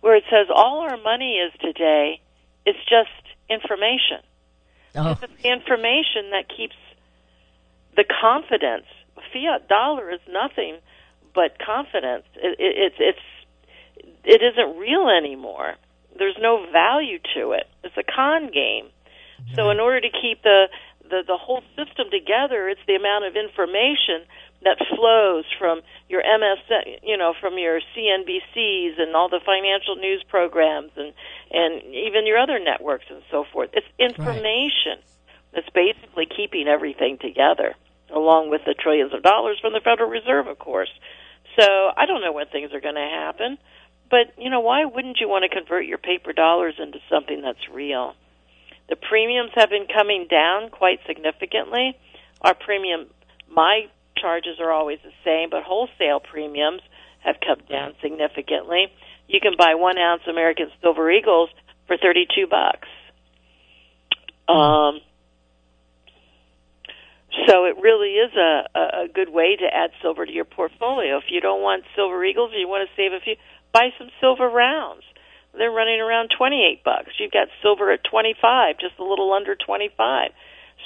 where 0.01 0.17
it 0.17 0.25
says 0.31 0.49
all 0.55 0.81
our 0.81 0.97
money 0.97 1.35
is 1.35 1.53
today 1.61 2.21
is 2.67 2.77
just 2.89 3.11
information. 3.51 4.25
Oh. 4.95 5.13
It's 5.13 5.21
the 5.21 5.49
information 5.49 6.31
that 6.33 6.49
keeps 6.49 6.77
the 7.97 8.05
confidence. 8.05 8.87
Fiat 9.33 9.69
dollar 9.69 10.11
is 10.11 10.21
nothing 10.29 10.79
but 11.35 11.59
confidence. 11.59 12.25
It, 12.37 12.57
it, 12.59 12.75
it's 12.77 12.97
it's 12.99 13.27
it 14.25 14.43
isn't 14.43 14.79
real 14.79 15.09
anymore. 15.09 15.75
There's 16.19 16.37
no 16.41 16.67
value 16.71 17.19
to 17.35 17.53
it. 17.53 17.69
It's 17.85 17.97
a 17.97 18.05
con 18.05 18.51
game. 18.53 18.89
So 19.55 19.71
in 19.71 19.81
order 19.81 20.01
to 20.01 20.09
keep 20.09 20.43
the, 20.43 20.69
the 21.03 21.23
the 21.27 21.37
whole 21.37 21.63
system 21.77 22.11
together, 22.11 22.69
it's 22.69 22.81
the 22.87 22.95
amount 22.95 23.25
of 23.25 23.37
information 23.37 24.25
that 24.65 24.79
flows 24.95 25.45
from 25.59 25.81
your 26.09 26.23
MS, 26.23 26.63
you 27.03 27.17
know, 27.17 27.35
from 27.41 27.59
your 27.59 27.81
CNBCs 27.97 29.01
and 29.01 29.17
all 29.17 29.29
the 29.29 29.41
financial 29.45 29.97
news 29.97 30.23
programs 30.29 30.93
and 30.97 31.13
and 31.51 31.83
even 31.95 32.27
your 32.27 32.39
other 32.39 32.59
networks 32.59 33.07
and 33.11 33.23
so 33.31 33.45
forth. 33.53 33.71
It's 33.73 33.87
information 33.99 35.03
that's 35.53 35.69
basically 35.75 36.27
keeping 36.27 36.69
everything 36.69 37.19
together. 37.19 37.75
Along 38.13 38.51
with 38.51 38.63
the 38.65 38.75
trillions 38.75 39.13
of 39.15 39.23
dollars 39.23 39.59
from 39.61 39.73
the 39.73 39.81
Federal 39.83 40.11
Reserve, 40.11 40.47
of 40.47 40.59
course. 40.59 40.91
So 41.59 41.65
I 41.65 42.07
don't 42.07 42.21
know 42.21 42.33
when 42.33 42.47
things 42.49 42.73
are 42.73 42.81
going 42.81 42.95
to 42.95 43.01
happen, 43.01 43.59
but 44.11 44.33
you 44.39 44.51
know 44.51 44.61
why 44.61 44.85
wouldn't 44.85 45.19
you 45.21 45.29
want 45.29 45.45
to 45.45 45.55
convert 45.55 45.87
your 45.87 45.99
paper 45.99 46.33
dollars 46.33 46.75
into 46.79 46.99
something 47.11 47.43
that's 47.43 47.69
real? 47.73 48.15
The 48.89 48.97
premiums 48.97 49.53
have 49.55 49.71
been 49.71 49.87
coming 49.87 50.27
down 50.31 50.71
quite 50.71 51.01
significantly. 51.07 51.97
Our 52.43 52.55
premium, 52.55 53.07
my 53.51 53.87
charges 54.17 54.61
are 54.61 54.71
always 54.71 54.99
the 55.03 55.13
same, 55.25 55.51
but 55.51 55.63
wholesale 55.63 56.21
premiums 56.21 56.83
have 57.21 57.37
come 57.41 57.65
down 57.71 57.95
significantly. 58.03 58.87
You 59.29 59.41
can 59.41 59.53
buy 59.57 59.75
one 59.77 59.97
ounce 59.99 60.23
American 60.29 60.71
Silver 60.83 61.11
Eagles 61.11 61.51
for 61.87 61.97
thirty-two 61.97 62.49
bucks. 62.49 62.89
Um, 64.49 65.01
so 67.49 67.65
it 67.65 67.77
really 67.81 68.21
is 68.21 68.33
a, 68.37 69.05
a, 69.05 69.09
good 69.09 69.31
way 69.31 69.57
to 69.57 69.65
add 69.65 69.91
silver 70.03 70.27
to 70.27 70.33
your 70.33 70.45
portfolio. 70.45 71.17
If 71.17 71.31
you 71.31 71.41
don't 71.41 71.63
want 71.63 71.85
silver 71.97 72.23
eagles 72.25 72.53
or 72.53 72.59
you 72.59 72.69
want 72.69 72.89
to 72.89 72.95
save 72.97 73.13
a 73.13 73.21
few, 73.21 73.37
buy 73.73 73.89
some 73.99 74.09
silver 74.21 74.49
rounds. 74.49 75.03
They're 75.57 75.71
running 75.71 76.01
around 76.01 76.31
28 76.37 76.85
bucks. 76.85 77.13
You've 77.19 77.33
got 77.33 77.49
silver 77.63 77.91
at 77.93 78.05
25, 78.05 78.77
just 78.81 78.99
a 78.99 79.05
little 79.05 79.33
under 79.33 79.55
25. 79.55 80.31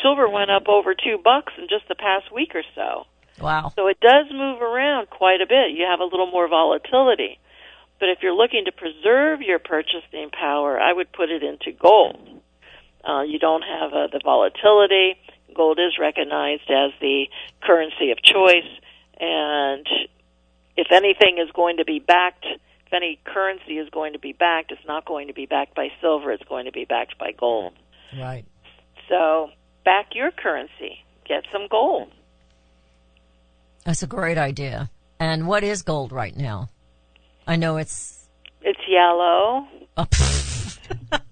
Silver 0.03 0.29
went 0.29 0.51
up 0.51 0.69
over 0.69 0.95
2 0.95 1.19
bucks 1.23 1.53
in 1.59 1.67
just 1.69 1.89
the 1.89 1.95
past 1.95 2.33
week 2.33 2.55
or 2.55 2.63
so. 2.75 3.07
Wow. 3.41 3.73
So 3.77 3.87
it 3.89 3.99
does 4.01 4.27
move 4.31 4.63
around 4.63 5.11
quite 5.11 5.41
a 5.41 5.47
bit. 5.47 5.71
You 5.75 5.87
have 5.89 6.01
a 6.01 6.05
little 6.05 6.31
more 6.31 6.49
volatility. 6.49 7.39
But 7.99 8.11
if 8.11 8.19
you're 8.23 8.35
looking 8.35 8.65
to 8.67 8.73
preserve 8.73 9.41
your 9.41 9.59
purchasing 9.59 10.31
power, 10.31 10.79
I 10.79 10.93
would 10.93 11.13
put 11.13 11.31
it 11.31 11.43
into 11.43 11.73
gold. 11.73 12.43
Uh, 13.07 13.23
you 13.23 13.39
don't 13.39 13.63
have 13.63 13.93
uh, 13.93 14.09
the 14.13 14.21
volatility 14.23 15.17
gold 15.57 15.79
is 15.79 15.99
recognized 15.99 16.71
as 16.71 16.93
the 17.01 17.27
currency 17.63 18.11
of 18.11 18.19
choice, 18.23 18.69
and 19.19 19.87
if 20.77 20.89
anything 20.91 21.39
is 21.39 21.51
going 21.55 21.79
to 21.79 21.85
be 21.85 21.99
backed, 21.99 22.45
if 22.45 22.93
any 22.93 23.19
currency 23.25 23.79
is 23.79 23.89
going 23.91 24.13
to 24.13 24.19
be 24.19 24.33
backed, 24.33 24.71
it's 24.71 24.87
not 24.87 25.05
going 25.05 25.29
to 25.29 25.35
be 25.35 25.47
backed 25.47 25.75
by 25.75 25.89
silver, 26.01 26.31
it's 26.33 26.45
going 26.45 26.67
to 26.67 26.73
be 26.73 26.85
backed 26.85 27.19
by 27.19 27.33
gold. 27.33 27.73
Right. 28.19 28.45
So, 29.09 29.51
back 29.85 30.15
your 30.15 30.31
currency, 30.31 31.05
get 31.27 31.45
some 31.53 31.67
gold. 31.71 32.13
That's 33.85 34.03
a 34.03 34.07
great 34.07 34.39
idea. 34.39 34.91
And 35.19 35.47
what 35.47 35.65
is 35.65 35.83
gold 35.83 36.13
right 36.13 36.37
now? 36.37 36.69
I 37.47 37.57
know 37.57 37.77
it's. 37.77 38.29
It's 38.63 38.81
yellow. 38.89 39.67
Oh, 39.97 40.07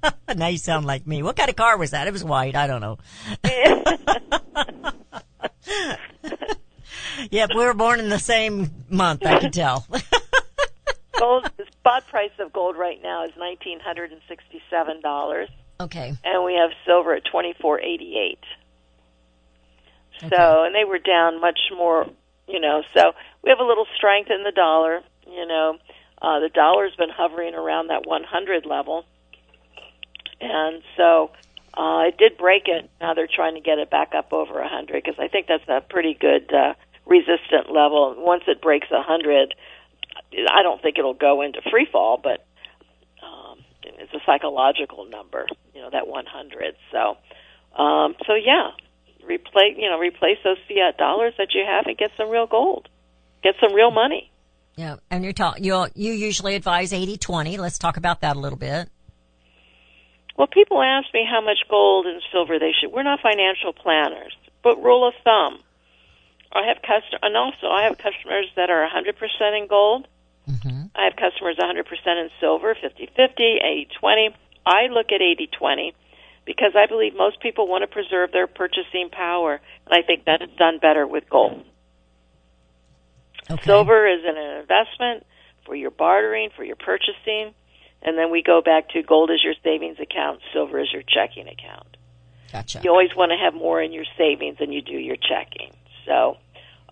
now 0.36 0.48
you 0.48 0.58
sound 0.58 0.86
like 0.86 1.06
me. 1.06 1.22
What 1.22 1.36
kind 1.36 1.50
of 1.50 1.56
car 1.56 1.76
was 1.76 1.90
that? 1.90 2.06
It 2.06 2.12
was 2.12 2.24
white. 2.24 2.56
I 2.56 2.66
don't 2.66 2.80
know. 2.80 2.98
yep, 7.30 7.50
we 7.50 7.64
were 7.64 7.74
born 7.74 8.00
in 8.00 8.08
the 8.08 8.18
same 8.18 8.70
month. 8.88 9.26
I 9.26 9.38
can 9.38 9.52
tell. 9.52 9.86
gold. 11.24 11.50
The 11.56 11.64
spot 11.72 12.06
price 12.08 12.32
of 12.38 12.52
gold 12.52 12.76
right 12.76 13.00
now 13.02 13.24
is 13.24 13.32
nineteen 13.38 13.80
hundred 13.80 14.12
and 14.12 14.20
sixty-seven 14.28 15.00
dollars. 15.00 15.48
Okay. 15.80 16.14
And 16.24 16.44
we 16.44 16.54
have 16.54 16.70
silver 16.86 17.14
at 17.14 17.24
twenty-four 17.24 17.80
eighty-eight. 17.80 18.44
Okay. 20.22 20.34
So, 20.34 20.64
and 20.64 20.74
they 20.74 20.84
were 20.84 20.98
down 20.98 21.40
much 21.40 21.58
more. 21.76 22.06
You 22.46 22.60
know, 22.60 22.82
so 22.94 23.12
we 23.42 23.50
have 23.50 23.58
a 23.58 23.64
little 23.64 23.86
strength 23.96 24.30
in 24.30 24.44
the 24.44 24.52
dollar. 24.52 25.00
You 25.26 25.46
know, 25.46 25.78
uh, 26.20 26.40
the 26.40 26.50
dollar's 26.52 26.94
been 26.96 27.10
hovering 27.10 27.54
around 27.54 27.88
that 27.88 28.06
100 28.06 28.66
level 28.66 29.06
and 30.44 30.82
so 30.96 31.30
uh, 31.76 32.08
it 32.08 32.18
did 32.18 32.38
break 32.38 32.64
it. 32.66 32.90
Now 33.00 33.14
they're 33.14 33.28
trying 33.28 33.54
to 33.54 33.60
get 33.60 33.78
it 33.78 33.90
back 33.90 34.12
up 34.16 34.32
over 34.32 34.54
100 34.54 35.02
because 35.02 35.18
I 35.18 35.28
think 35.28 35.46
that's 35.46 35.68
a 35.68 35.80
pretty 35.80 36.14
good 36.14 36.52
uh, 36.52 36.74
resistant 37.06 37.72
level. 37.72 38.14
Once 38.18 38.44
it 38.46 38.60
breaks 38.60 38.90
100, 38.90 39.54
I 40.48 40.62
don't 40.62 40.80
think 40.80 40.98
it'll 40.98 41.14
go 41.14 41.42
into 41.42 41.60
free 41.70 41.88
fall, 41.90 42.20
but 42.22 42.46
um, 43.22 43.58
it's 43.82 44.12
a 44.12 44.20
psychological 44.24 45.06
number, 45.06 45.46
you 45.74 45.80
know, 45.80 45.90
that 45.90 46.06
100. 46.06 46.76
So, 46.92 47.16
um, 47.82 48.14
so 48.26 48.34
yeah, 48.34 48.70
replace 49.26 49.76
you 49.76 49.88
know 49.88 49.98
replace 49.98 50.38
those 50.44 50.58
fiat 50.68 50.96
dollars 50.96 51.34
that 51.38 51.48
you 51.54 51.64
have 51.66 51.86
and 51.86 51.96
get 51.96 52.10
some 52.16 52.30
real 52.30 52.46
gold, 52.46 52.88
get 53.42 53.54
some 53.60 53.74
real 53.74 53.90
money. 53.90 54.30
Yeah, 54.76 54.96
and 55.10 55.24
you're 55.24 55.32
talk 55.32 55.60
you 55.60 55.86
you 55.94 56.12
usually 56.12 56.54
advise 56.54 56.92
80-20. 56.92 57.58
Let's 57.58 57.78
talk 57.78 57.96
about 57.96 58.20
that 58.20 58.36
a 58.36 58.38
little 58.38 58.58
bit. 58.58 58.88
Well, 60.36 60.48
people 60.48 60.82
ask 60.82 61.12
me 61.14 61.26
how 61.28 61.40
much 61.40 61.58
gold 61.68 62.06
and 62.06 62.20
silver 62.32 62.58
they 62.58 62.72
should. 62.72 62.92
We're 62.92 63.04
not 63.04 63.20
financial 63.20 63.72
planners, 63.72 64.34
but 64.62 64.82
rule 64.82 65.06
of 65.06 65.14
thumb. 65.22 65.60
I 66.52 66.66
have 66.68 66.78
custom, 66.82 67.20
and 67.22 67.36
also 67.36 67.68
I 67.68 67.84
have 67.84 67.98
customers 67.98 68.46
that 68.56 68.70
are 68.70 68.88
100% 68.88 69.58
in 69.60 69.68
gold. 69.68 70.08
Mm-hmm. 70.48 70.86
I 70.94 71.04
have 71.04 71.16
customers 71.16 71.56
100% 71.58 71.84
in 72.06 72.30
silver, 72.40 72.74
50-50, 72.74 73.86
80-20. 74.02 74.34
I 74.66 74.86
look 74.86 75.06
at 75.12 75.20
80-20 75.20 75.92
because 76.44 76.72
I 76.76 76.86
believe 76.86 77.14
most 77.16 77.40
people 77.40 77.66
want 77.66 77.82
to 77.82 77.88
preserve 77.88 78.32
their 78.32 78.46
purchasing 78.46 79.08
power, 79.10 79.60
and 79.86 79.94
I 79.94 80.06
think 80.06 80.24
that 80.26 80.42
is 80.42 80.50
done 80.58 80.78
better 80.78 81.06
with 81.06 81.28
gold. 81.28 81.64
Okay. 83.50 83.62
Silver 83.64 84.06
is 84.06 84.20
an 84.24 84.36
investment 84.36 85.26
for 85.66 85.74
your 85.74 85.90
bartering, 85.90 86.50
for 86.56 86.64
your 86.64 86.76
purchasing 86.76 87.54
and 88.04 88.18
then 88.18 88.30
we 88.30 88.42
go 88.42 88.60
back 88.60 88.90
to 88.90 89.02
gold 89.02 89.30
is 89.30 89.42
your 89.42 89.54
savings 89.64 89.98
account, 90.00 90.40
silver 90.52 90.78
is 90.78 90.92
your 90.92 91.02
checking 91.02 91.48
account. 91.48 91.96
Gotcha. 92.52 92.80
You 92.84 92.90
always 92.90 93.10
want 93.16 93.32
to 93.32 93.38
have 93.42 93.54
more 93.54 93.82
in 93.82 93.92
your 93.92 94.04
savings 94.16 94.58
than 94.58 94.70
you 94.70 94.82
do 94.82 94.92
your 94.92 95.16
checking. 95.16 95.72
So 96.06 96.36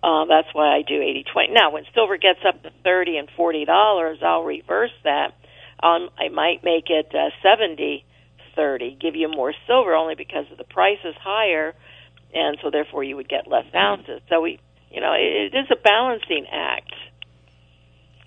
um, 0.03 0.27
that's 0.27 0.49
why 0.53 0.75
I 0.75 0.81
do 0.81 1.01
eighty 1.01 1.23
twenty. 1.31 1.53
Now, 1.53 1.71
when 1.71 1.85
silver 1.93 2.17
gets 2.17 2.39
up 2.45 2.61
to 2.63 2.71
thirty 2.83 3.17
and 3.17 3.29
forty 3.37 3.63
dollars, 3.63 4.19
I'll 4.21 4.43
reverse 4.43 4.91
that. 5.03 5.33
Um, 5.81 6.09
I 6.17 6.29
might 6.29 6.63
make 6.63 6.89
it 6.89 7.13
uh, 7.13 7.29
seventy 7.41 8.05
thirty, 8.55 8.97
give 8.99 9.15
you 9.15 9.29
more 9.29 9.53
silver 9.67 9.95
only 9.95 10.15
because 10.15 10.45
the 10.57 10.63
price 10.65 10.99
is 11.05 11.15
higher, 11.21 11.73
and 12.33 12.57
so 12.61 12.69
therefore 12.69 13.03
you 13.03 13.15
would 13.15 13.29
get 13.29 13.47
less 13.47 13.65
ounces. 13.73 14.21
So 14.29 14.41
we, 14.41 14.59
you 14.91 14.99
know, 14.99 15.13
it, 15.13 15.53
it 15.53 15.57
is 15.57 15.67
a 15.71 15.75
balancing 15.75 16.45
act. 16.51 16.93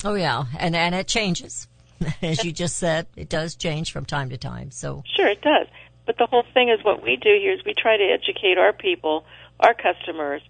Oh 0.05 0.15
yeah, 0.15 0.45
and 0.59 0.75
and 0.75 0.95
it 0.95 1.07
changes. 1.07 1.69
as 2.23 2.45
you 2.45 2.53
just 2.53 2.77
said, 2.77 3.07
it 3.17 3.29
does 3.29 3.55
change 3.55 3.93
from 3.93 4.05
time 4.05 4.31
to 4.31 4.37
time. 4.37 4.71
So 4.71 5.03
sure, 5.17 5.29
it 5.29 5.43
does. 5.43 5.67
But 6.07 6.19
the 6.19 6.27
whole 6.27 6.45
thing 6.55 6.69
is 6.69 6.85
what 6.85 7.03
we 7.03 7.17
do 7.17 7.37
here 7.41 7.53
is 7.53 7.61
we 7.65 7.75
try 7.77 7.97
to 7.97 8.05
educate 8.05 8.59
our 8.59 8.73
people, 8.73 9.25
our 9.59 9.75
customers, 9.75 10.41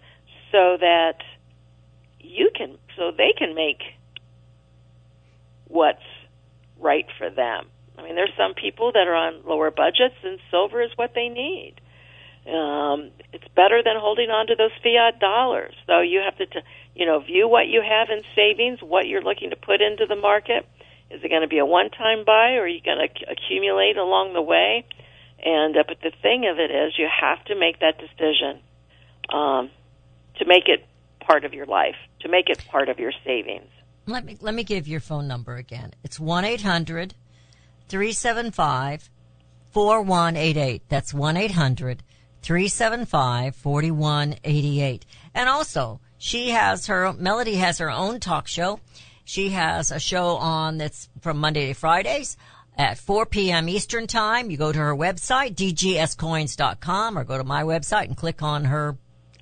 so 0.52 0.76
that 0.78 1.16
you 2.20 2.50
can, 2.54 2.76
so 2.96 3.10
they 3.10 3.32
can 3.36 3.54
make 3.54 3.80
what's 5.66 6.02
right 6.78 7.06
for 7.18 7.30
them. 7.30 7.66
I 7.98 8.02
mean, 8.02 8.14
there's 8.14 8.32
some 8.36 8.54
people 8.54 8.92
that 8.92 9.08
are 9.08 9.14
on 9.14 9.42
lower 9.46 9.70
budgets, 9.70 10.16
and 10.22 10.38
silver 10.50 10.82
is 10.82 10.90
what 10.96 11.12
they 11.14 11.28
need. 11.28 11.76
Um, 12.46 13.10
it's 13.32 13.48
better 13.56 13.82
than 13.82 13.96
holding 13.98 14.30
on 14.30 14.46
to 14.48 14.54
those 14.54 14.70
fiat 14.82 15.18
dollars. 15.18 15.74
So 15.86 16.00
you 16.00 16.20
have 16.24 16.36
to, 16.36 16.46
t- 16.46 16.66
you 16.94 17.06
know, 17.06 17.20
view 17.20 17.48
what 17.48 17.66
you 17.66 17.82
have 17.82 18.08
in 18.10 18.22
savings, 18.36 18.80
what 18.82 19.08
you're 19.08 19.22
looking 19.22 19.50
to 19.50 19.56
put 19.56 19.80
into 19.80 20.06
the 20.06 20.14
market, 20.14 20.66
is 21.10 21.22
it 21.22 21.28
going 21.28 21.42
to 21.42 21.48
be 21.48 21.58
a 21.58 21.66
one-time 21.66 22.24
buy, 22.24 22.54
or 22.54 22.62
are 22.62 22.68
you 22.68 22.80
going 22.82 22.98
to 22.98 23.30
accumulate 23.30 23.96
along 23.96 24.32
the 24.32 24.42
way? 24.42 24.84
And 25.44 25.76
uh, 25.76 25.84
but 25.86 25.98
the 26.02 26.12
thing 26.22 26.48
of 26.50 26.58
it 26.58 26.70
is, 26.70 26.94
you 26.98 27.06
have 27.20 27.44
to 27.46 27.54
make 27.54 27.80
that 27.80 27.98
decision 27.98 28.60
um, 29.32 29.70
to 30.38 30.46
make 30.46 30.64
it 30.66 30.86
part 31.20 31.44
of 31.44 31.54
your 31.54 31.66
life, 31.66 31.96
to 32.20 32.28
make 32.28 32.48
it 32.48 32.64
part 32.70 32.88
of 32.88 32.98
your 32.98 33.12
savings. 33.24 33.68
Let 34.06 34.24
me 34.24 34.36
let 34.40 34.54
me 34.54 34.64
give 34.64 34.88
your 34.88 35.00
phone 35.00 35.28
number 35.28 35.56
again. 35.56 35.92
It's 36.04 36.18
one 36.18 36.44
eight 36.44 36.62
hundred 36.62 37.14
three 37.88 38.12
seven 38.12 38.50
five 38.50 39.10
four 39.70 40.00
one 40.00 40.36
eight 40.36 40.56
eight. 40.56 40.82
That's 40.88 41.12
one 41.12 41.36
eight 41.36 41.50
hundred 41.52 42.02
three 42.40 42.68
seven 42.68 43.04
five 43.04 43.54
forty 43.56 43.90
one 43.90 44.36
eighty 44.44 44.80
eight. 44.80 45.04
And 45.34 45.48
also, 45.48 46.00
she 46.18 46.50
has 46.50 46.86
her 46.86 47.12
Melody 47.12 47.56
has 47.56 47.78
her 47.78 47.90
own 47.90 48.20
talk 48.20 48.46
show. 48.48 48.80
She 49.26 49.50
has 49.50 49.90
a 49.90 49.98
show 49.98 50.36
on 50.36 50.78
that's 50.78 51.08
from 51.20 51.38
Monday 51.38 51.66
to 51.66 51.74
Fridays 51.74 52.36
at 52.78 52.96
4 52.96 53.26
p.m. 53.26 53.68
Eastern 53.68 54.06
Time. 54.06 54.52
You 54.52 54.56
go 54.56 54.70
to 54.70 54.78
her 54.78 54.94
website, 54.94 55.56
dgscoins.com, 55.56 57.18
or 57.18 57.24
go 57.24 57.36
to 57.36 57.42
my 57.42 57.64
website 57.64 58.04
and 58.04 58.16
click 58.16 58.40
on 58.44 58.66
her 58.66 58.96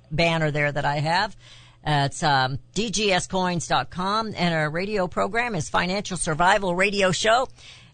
banner 0.09 0.49
there 0.49 0.71
that 0.71 0.85
I 0.85 0.95
have. 0.95 1.37
Uh, 1.85 2.07
it's 2.07 2.23
um, 2.23 2.57
dgscoins.com, 2.73 4.33
and 4.35 4.53
her 4.55 4.71
radio 4.71 5.05
program 5.07 5.53
is 5.53 5.69
Financial 5.69 6.17
Survival 6.17 6.73
Radio 6.73 7.11
Show 7.11 7.47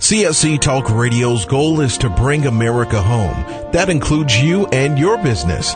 CSC 0.05 0.61
Talk 0.61 0.91
Radio's 0.91 1.45
goal 1.45 1.81
is 1.81 1.97
to 1.97 2.11
bring 2.11 2.45
America 2.45 3.01
home. 3.01 3.43
That 3.71 3.89
includes 3.89 4.39
you 4.39 4.67
and 4.67 4.99
your 4.99 5.17
business. 5.17 5.75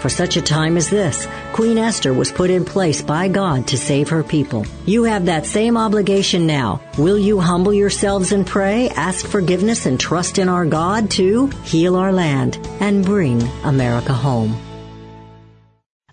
For 0.00 0.08
such 0.08 0.36
a 0.36 0.42
time 0.42 0.76
as 0.76 0.90
this, 0.90 1.26
Queen 1.52 1.76
Esther 1.76 2.12
was 2.12 2.30
put 2.30 2.50
in 2.50 2.64
place 2.64 3.02
by 3.02 3.28
God 3.28 3.66
to 3.68 3.76
save 3.76 4.08
her 4.10 4.22
people. 4.22 4.64
You 4.86 5.04
have 5.04 5.26
that 5.26 5.46
same 5.46 5.76
obligation 5.76 6.46
now. 6.46 6.80
Will 6.96 7.18
you 7.18 7.40
humble 7.40 7.74
yourselves 7.74 8.32
and 8.32 8.46
pray, 8.46 8.90
ask 8.90 9.26
forgiveness, 9.26 9.86
and 9.86 9.98
trust 9.98 10.38
in 10.38 10.48
our 10.48 10.66
God 10.66 11.10
to 11.12 11.48
heal 11.64 11.96
our 11.96 12.12
land 12.12 12.58
and 12.80 13.04
bring 13.04 13.42
America 13.64 14.12
home? 14.12 14.56